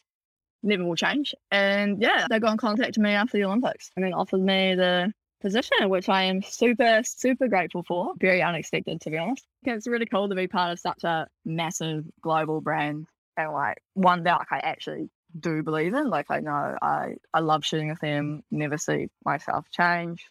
Never 0.63 0.85
will 0.85 0.97
change. 0.97 1.35
And 1.51 2.03
yeah, 2.03 2.27
they 2.29 2.39
got 2.39 2.53
in 2.53 2.59
contact 2.59 2.99
with 2.99 3.05
me 3.05 3.13
after 3.13 3.39
the 3.39 3.45
Olympics 3.45 3.91
and 3.97 4.05
then 4.05 4.13
offered 4.13 4.41
me 4.43 4.75
the 4.75 5.13
position, 5.41 5.89
which 5.89 6.09
I 6.09 6.25
am 6.25 6.43
super, 6.43 7.03
super 7.05 7.49
grateful 7.49 7.83
for. 7.83 8.15
Very 8.19 8.43
unexpected, 8.43 9.01
to 9.03 9.11
be 9.11 9.19
honest. 9.19 9.47
It's 9.63 9.87
really 9.87 10.07
cool 10.07 10.29
to 10.29 10.35
be 10.35 10.49
part 10.49 10.73
of 10.73 10.81
such 10.81 11.05
a 11.05 11.29
massive 11.45 12.05
global 12.21 12.61
brand 12.61 13.07
and 13.37 13.53
like 13.53 13.79
one 13.95 14.25
that 14.25 14.39
like, 14.39 14.53
I 14.53 14.59
actually 14.59 15.11
do 15.39 15.63
believe 15.63 15.95
in. 15.95 16.11
Like 16.11 16.27
I 16.31 16.41
know 16.41 16.77
I, 16.83 17.15
I 17.33 17.41
love 17.41 17.65
shooting 17.65 17.89
with 17.89 18.01
them, 18.01 18.43
never 18.51 18.79
see 18.79 19.09
myself 19.25 19.67
change. 19.71 20.27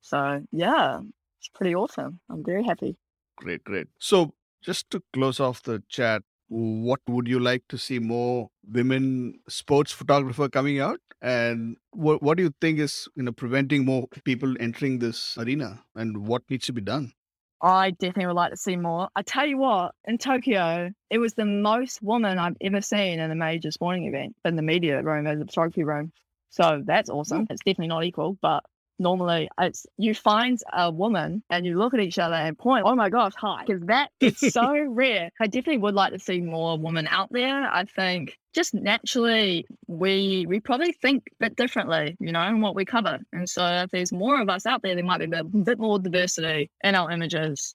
So 0.00 0.42
yeah, 0.52 1.00
it's 1.38 1.48
pretty 1.48 1.74
awesome. 1.74 2.20
I'm 2.30 2.44
very 2.44 2.64
happy. 2.64 2.96
Great, 3.36 3.64
great. 3.64 3.88
So, 3.98 4.34
just 4.62 4.90
to 4.90 5.02
close 5.12 5.38
off 5.38 5.62
the 5.62 5.82
chat, 5.88 6.22
what 6.48 7.00
would 7.08 7.26
you 7.28 7.40
like 7.40 7.64
to 7.68 7.78
see 7.78 7.98
more 7.98 8.50
women 8.68 9.40
sports 9.48 9.92
photographer 9.92 10.48
coming 10.48 10.80
out? 10.80 11.00
And 11.22 11.76
what 11.90 12.22
what 12.22 12.36
do 12.36 12.44
you 12.44 12.52
think 12.60 12.78
is 12.78 13.08
you 13.16 13.22
know 13.22 13.32
preventing 13.32 13.84
more 13.84 14.06
people 14.24 14.54
entering 14.60 14.98
this 14.98 15.36
arena? 15.38 15.84
And 15.94 16.26
what 16.26 16.42
needs 16.50 16.66
to 16.66 16.72
be 16.72 16.82
done? 16.82 17.12
I 17.62 17.92
definitely 17.92 18.26
would 18.26 18.36
like 18.36 18.50
to 18.50 18.56
see 18.56 18.76
more. 18.76 19.08
I 19.16 19.22
tell 19.22 19.46
you 19.46 19.56
what, 19.56 19.94
in 20.04 20.18
Tokyo, 20.18 20.90
it 21.08 21.18
was 21.18 21.32
the 21.32 21.46
most 21.46 22.02
woman 22.02 22.38
I've 22.38 22.56
ever 22.60 22.82
seen 22.82 23.18
in 23.18 23.30
a 23.30 23.34
major 23.34 23.70
sporting 23.70 24.04
event 24.04 24.36
in 24.44 24.56
the 24.56 24.62
media 24.62 25.02
room, 25.02 25.26
as 25.26 25.40
a 25.40 25.46
photography 25.46 25.82
room. 25.82 26.12
So 26.50 26.82
that's 26.84 27.08
awesome. 27.08 27.46
Hmm. 27.46 27.52
It's 27.52 27.62
definitely 27.64 27.88
not 27.88 28.04
equal, 28.04 28.38
but 28.42 28.62
normally 28.98 29.48
it's 29.60 29.86
you 29.96 30.14
find 30.14 30.58
a 30.72 30.90
woman 30.90 31.42
and 31.50 31.66
you 31.66 31.78
look 31.78 31.94
at 31.94 32.00
each 32.00 32.18
other 32.18 32.34
and 32.34 32.58
point, 32.58 32.84
oh 32.86 32.94
my 32.94 33.08
gosh, 33.08 33.32
hi. 33.36 33.64
Because 33.66 33.82
that 33.86 34.10
is 34.20 34.38
so 34.52 34.78
rare. 34.88 35.30
I 35.40 35.46
definitely 35.46 35.78
would 35.78 35.94
like 35.94 36.12
to 36.12 36.18
see 36.18 36.40
more 36.40 36.78
women 36.78 37.06
out 37.08 37.32
there. 37.32 37.68
I 37.70 37.84
think 37.84 38.36
just 38.54 38.74
naturally 38.74 39.66
we 39.86 40.46
we 40.48 40.60
probably 40.60 40.92
think 40.92 41.24
a 41.32 41.46
bit 41.46 41.56
differently, 41.56 42.16
you 42.20 42.32
know, 42.32 42.42
in 42.42 42.60
what 42.60 42.74
we 42.74 42.84
cover. 42.84 43.18
And 43.32 43.48
so 43.48 43.64
if 43.84 43.90
there's 43.90 44.12
more 44.12 44.40
of 44.40 44.48
us 44.48 44.66
out 44.66 44.82
there, 44.82 44.94
there 44.94 45.04
might 45.04 45.18
be 45.18 45.24
a 45.24 45.28
bit, 45.44 45.64
bit 45.64 45.78
more 45.78 45.98
diversity 45.98 46.70
in 46.82 46.94
our 46.94 47.10
images. 47.10 47.74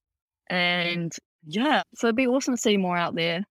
And 0.49 1.13
yeah, 1.45 1.83
so 1.95 2.07
it'd 2.07 2.15
be 2.15 2.27
awesome 2.27 2.55
to 2.55 2.61
see 2.61 2.77
more 2.77 2.97
out 2.97 3.15
there. 3.15 3.43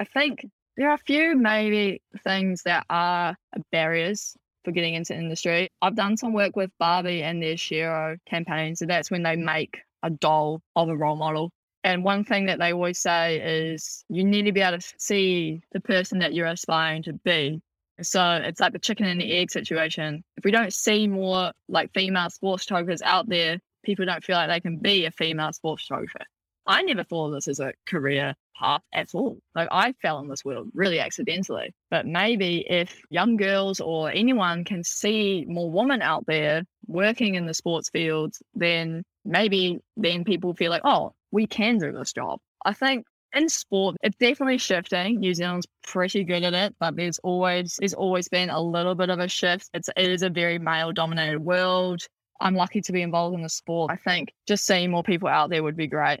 I 0.00 0.04
think 0.04 0.46
there 0.76 0.88
are 0.88 0.94
a 0.94 0.98
few 0.98 1.36
maybe 1.36 2.00
things 2.24 2.62
that 2.64 2.86
are 2.88 3.36
barriers 3.70 4.36
for 4.64 4.72
getting 4.72 4.94
into 4.94 5.14
industry. 5.14 5.68
I've 5.80 5.96
done 5.96 6.16
some 6.16 6.32
work 6.32 6.56
with 6.56 6.70
Barbie 6.78 7.22
and 7.22 7.42
their 7.42 7.54
Shero 7.54 8.16
campaign. 8.26 8.76
So 8.76 8.86
that's 8.86 9.10
when 9.10 9.22
they 9.22 9.36
make 9.36 9.80
a 10.02 10.10
doll 10.10 10.62
of 10.76 10.88
a 10.88 10.96
role 10.96 11.16
model. 11.16 11.50
And 11.84 12.04
one 12.04 12.24
thing 12.24 12.46
that 12.46 12.58
they 12.58 12.72
always 12.72 12.98
say 12.98 13.40
is 13.40 14.04
you 14.08 14.24
need 14.24 14.42
to 14.42 14.52
be 14.52 14.60
able 14.60 14.78
to 14.78 14.94
see 14.98 15.62
the 15.72 15.80
person 15.80 16.20
that 16.20 16.32
you're 16.32 16.46
aspiring 16.46 17.02
to 17.04 17.12
be. 17.12 17.60
So 18.00 18.40
it's 18.42 18.60
like 18.60 18.72
the 18.72 18.78
chicken 18.78 19.06
and 19.06 19.20
the 19.20 19.32
egg 19.32 19.50
situation. 19.50 20.22
If 20.36 20.44
we 20.44 20.50
don't 20.50 20.72
see 20.72 21.08
more 21.08 21.52
like 21.68 21.92
female 21.92 22.30
sports 22.30 22.64
photographers 22.64 23.02
out 23.02 23.28
there, 23.28 23.58
people 23.84 24.06
don't 24.06 24.24
feel 24.24 24.36
like 24.36 24.48
they 24.48 24.60
can 24.60 24.78
be 24.78 25.06
a 25.06 25.10
female 25.10 25.52
sports 25.52 25.86
photographer. 25.86 26.20
I 26.66 26.82
never 26.82 27.04
thought 27.04 27.28
of 27.28 27.32
this 27.34 27.48
as 27.48 27.60
a 27.60 27.72
career 27.86 28.34
path 28.58 28.82
at 28.92 29.08
all. 29.14 29.38
Like 29.54 29.68
I 29.70 29.92
fell 30.02 30.20
in 30.20 30.28
this 30.28 30.44
world 30.44 30.68
really 30.74 31.00
accidentally. 31.00 31.74
But 31.90 32.06
maybe 32.06 32.64
if 32.68 33.00
young 33.10 33.36
girls 33.36 33.80
or 33.80 34.10
anyone 34.10 34.64
can 34.64 34.84
see 34.84 35.44
more 35.48 35.70
women 35.70 36.02
out 36.02 36.24
there 36.26 36.62
working 36.86 37.34
in 37.34 37.46
the 37.46 37.54
sports 37.54 37.90
fields, 37.90 38.42
then 38.54 39.02
maybe 39.24 39.80
then 39.96 40.24
people 40.24 40.54
feel 40.54 40.70
like, 40.70 40.82
oh, 40.84 41.12
we 41.30 41.46
can 41.46 41.78
do 41.78 41.92
this 41.92 42.12
job. 42.12 42.38
I 42.64 42.74
think 42.74 43.06
in 43.34 43.48
sport, 43.48 43.96
it's 44.02 44.16
definitely 44.18 44.58
shifting. 44.58 45.18
New 45.18 45.34
Zealand's 45.34 45.66
pretty 45.82 46.22
good 46.22 46.44
at 46.44 46.54
it, 46.54 46.74
but 46.78 46.96
there's 46.96 47.18
always 47.20 47.76
there's 47.78 47.94
always 47.94 48.28
been 48.28 48.50
a 48.50 48.60
little 48.60 48.94
bit 48.94 49.10
of 49.10 49.18
a 49.18 49.28
shift. 49.28 49.70
It's 49.74 49.88
it 49.96 50.10
is 50.10 50.22
a 50.22 50.30
very 50.30 50.58
male 50.58 50.92
dominated 50.92 51.40
world. 51.40 52.02
I'm 52.40 52.54
lucky 52.54 52.80
to 52.82 52.92
be 52.92 53.02
involved 53.02 53.36
in 53.36 53.42
the 53.42 53.48
sport. 53.48 53.90
I 53.92 53.96
think 53.96 54.32
just 54.46 54.66
seeing 54.66 54.90
more 54.90 55.02
people 55.02 55.28
out 55.28 55.50
there 55.50 55.62
would 55.62 55.76
be 55.76 55.86
great. 55.86 56.20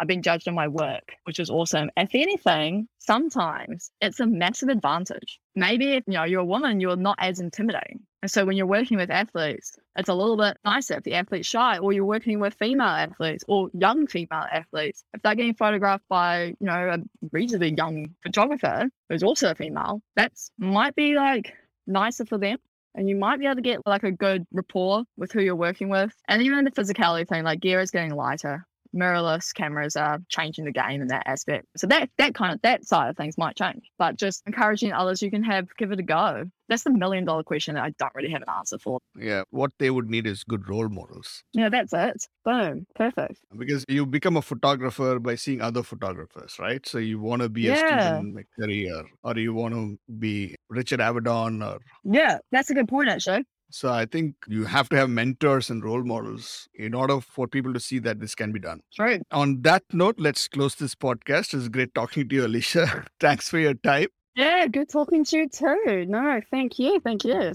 I've 0.00 0.06
been 0.06 0.22
judged 0.22 0.48
on 0.48 0.54
my 0.54 0.66
work, 0.66 1.12
which 1.24 1.38
is 1.38 1.50
awesome. 1.50 1.90
If 1.94 2.14
anything, 2.14 2.88
sometimes 2.98 3.90
it's 4.00 4.18
a 4.18 4.26
massive 4.26 4.70
advantage. 4.70 5.38
Maybe 5.54 5.92
if 5.92 6.04
you 6.06 6.14
know 6.14 6.24
you're 6.24 6.40
a 6.40 6.44
woman, 6.44 6.80
you're 6.80 6.96
not 6.96 7.18
as 7.20 7.38
intimidating. 7.38 8.00
And 8.22 8.30
so 8.30 8.46
when 8.46 8.56
you're 8.56 8.66
working 8.66 8.96
with 8.96 9.10
athletes, 9.10 9.76
it's 9.96 10.08
a 10.08 10.14
little 10.14 10.38
bit 10.38 10.56
nicer 10.64 10.94
if 10.94 11.04
the 11.04 11.14
athlete's 11.14 11.46
shy, 11.46 11.76
or 11.76 11.92
you're 11.92 12.06
working 12.06 12.40
with 12.40 12.54
female 12.54 12.86
athletes 12.86 13.44
or 13.46 13.68
young 13.74 14.06
female 14.06 14.46
athletes. 14.50 15.04
If 15.12 15.20
they're 15.20 15.34
getting 15.34 15.54
photographed 15.54 16.04
by, 16.08 16.46
you 16.46 16.66
know, 16.66 16.94
a 16.94 16.98
reasonably 17.30 17.74
young 17.76 18.14
photographer 18.22 18.88
who's 19.10 19.22
also 19.22 19.50
a 19.50 19.54
female, 19.54 20.00
that's 20.16 20.50
might 20.56 20.96
be 20.96 21.14
like 21.14 21.52
nicer 21.86 22.24
for 22.24 22.38
them 22.38 22.56
and 22.94 23.08
you 23.08 23.16
might 23.16 23.38
be 23.38 23.46
able 23.46 23.56
to 23.56 23.62
get 23.62 23.86
like 23.86 24.02
a 24.02 24.10
good 24.10 24.46
rapport 24.52 25.04
with 25.16 25.30
who 25.32 25.42
you're 25.42 25.56
working 25.56 25.90
with. 25.90 26.12
And 26.26 26.42
even 26.42 26.64
the 26.64 26.70
physicality 26.70 27.28
thing, 27.28 27.44
like 27.44 27.60
gear 27.60 27.80
is 27.80 27.90
getting 27.90 28.14
lighter 28.14 28.66
mirrorless 28.94 29.54
cameras 29.54 29.96
are 29.96 30.18
changing 30.28 30.64
the 30.64 30.72
game 30.72 31.02
in 31.02 31.08
that 31.08 31.24
aspect. 31.26 31.66
So 31.76 31.86
that 31.88 32.10
that 32.18 32.34
kind 32.34 32.52
of 32.52 32.60
that 32.62 32.84
side 32.84 33.10
of 33.10 33.16
things 33.16 33.38
might 33.38 33.56
change. 33.56 33.90
But 33.98 34.16
just 34.16 34.42
encouraging 34.46 34.92
others 34.92 35.22
you 35.22 35.30
can 35.30 35.42
have 35.44 35.68
give 35.76 35.92
it 35.92 35.98
a 35.98 36.02
go. 36.02 36.44
That's 36.68 36.84
the 36.84 36.92
million 36.92 37.24
dollar 37.24 37.42
question 37.42 37.74
that 37.74 37.84
I 37.84 37.90
don't 37.98 38.14
really 38.14 38.30
have 38.30 38.42
an 38.42 38.48
answer 38.56 38.78
for. 38.78 39.00
Yeah. 39.18 39.42
What 39.50 39.72
they 39.78 39.90
would 39.90 40.08
need 40.08 40.26
is 40.26 40.44
good 40.44 40.68
role 40.68 40.88
models. 40.88 41.42
Yeah, 41.52 41.68
that's 41.68 41.92
it. 41.92 42.26
Boom. 42.44 42.86
Perfect. 42.94 43.40
Because 43.56 43.84
you 43.88 44.06
become 44.06 44.36
a 44.36 44.42
photographer 44.42 45.18
by 45.18 45.34
seeing 45.34 45.60
other 45.60 45.82
photographers, 45.82 46.56
right? 46.60 46.86
So 46.86 46.98
you 46.98 47.18
want 47.18 47.42
to 47.42 47.48
be 47.48 47.68
a 47.68 47.74
yeah. 47.74 48.18
student 48.18 48.38
in 48.38 48.44
career 48.64 49.02
or 49.24 49.36
you 49.36 49.52
want 49.52 49.74
to 49.74 49.98
be 50.18 50.54
Richard 50.68 51.00
Avedon 51.00 51.66
or 51.66 51.80
Yeah, 52.04 52.38
that's 52.52 52.70
a 52.70 52.74
good 52.74 52.88
point 52.88 53.08
actually. 53.08 53.44
So 53.70 53.92
I 53.92 54.04
think 54.04 54.34
you 54.48 54.64
have 54.64 54.88
to 54.90 54.96
have 54.96 55.08
mentors 55.08 55.70
and 55.70 55.84
role 55.84 56.02
models 56.02 56.68
in 56.74 56.92
order 56.92 57.20
for 57.20 57.46
people 57.46 57.72
to 57.72 57.80
see 57.80 57.98
that 58.00 58.20
this 58.20 58.34
can 58.34 58.52
be 58.52 58.58
done. 58.58 58.80
Right. 58.98 59.22
On 59.30 59.62
that 59.62 59.84
note, 59.92 60.16
let's 60.18 60.48
close 60.48 60.74
this 60.74 60.94
podcast. 60.94 61.54
It's 61.54 61.68
great 61.68 61.94
talking 61.94 62.28
to 62.28 62.34
you, 62.34 62.42
Alisha. 62.42 63.06
Thanks 63.20 63.48
for 63.48 63.58
your 63.58 63.74
time. 63.74 64.08
Yeah, 64.34 64.66
good 64.66 64.88
talking 64.88 65.24
to 65.24 65.36
you 65.36 65.48
too. 65.48 66.06
No, 66.08 66.40
thank 66.50 66.78
you. 66.78 67.00
Thank 67.00 67.24
you. 67.24 67.52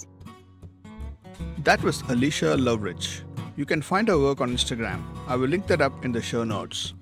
That 1.60 1.82
was 1.82 2.04
Alisha 2.04 2.58
Lovrich. 2.60 3.21
You 3.56 3.65
can 3.65 3.82
find 3.82 4.08
her 4.08 4.19
work 4.19 4.41
on 4.41 4.51
Instagram. 4.51 5.01
I 5.28 5.36
will 5.36 5.47
link 5.47 5.67
that 5.67 5.82
up 5.82 6.06
in 6.06 6.12
the 6.12 6.21
show 6.21 6.43
notes. 6.43 6.93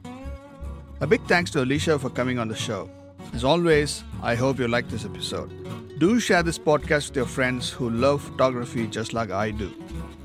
A 1.02 1.08
big 1.08 1.22
thanks 1.24 1.52
to 1.52 1.60
Alisha 1.60 2.00
for 2.00 2.10
coming 2.10 2.40
on 2.40 2.48
the 2.48 2.56
show. 2.56 2.90
As 3.34 3.44
always, 3.44 4.04
I 4.22 4.36
hope 4.36 4.60
you 4.60 4.68
like 4.68 4.88
this 4.90 5.06
episode. 5.06 5.50
Do 5.98 6.20
share 6.20 6.44
this 6.44 6.60
podcast 6.60 7.10
with 7.10 7.16
your 7.18 7.26
friends 7.26 7.70
who 7.70 7.90
love 7.90 8.22
photography 8.22 8.86
just 8.88 9.14
like 9.14 9.32
I 9.32 9.50
do. 9.50 9.72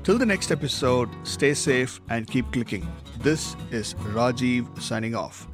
Till 0.03 0.17
the 0.17 0.25
next 0.25 0.51
episode, 0.51 1.09
stay 1.23 1.53
safe 1.55 1.99
and 2.09 2.27
keep 2.27 2.51
clicking. 2.51 2.87
This 3.19 3.55
is 3.71 3.95
Rajiv 3.95 4.79
signing 4.81 5.15
off. 5.15 5.48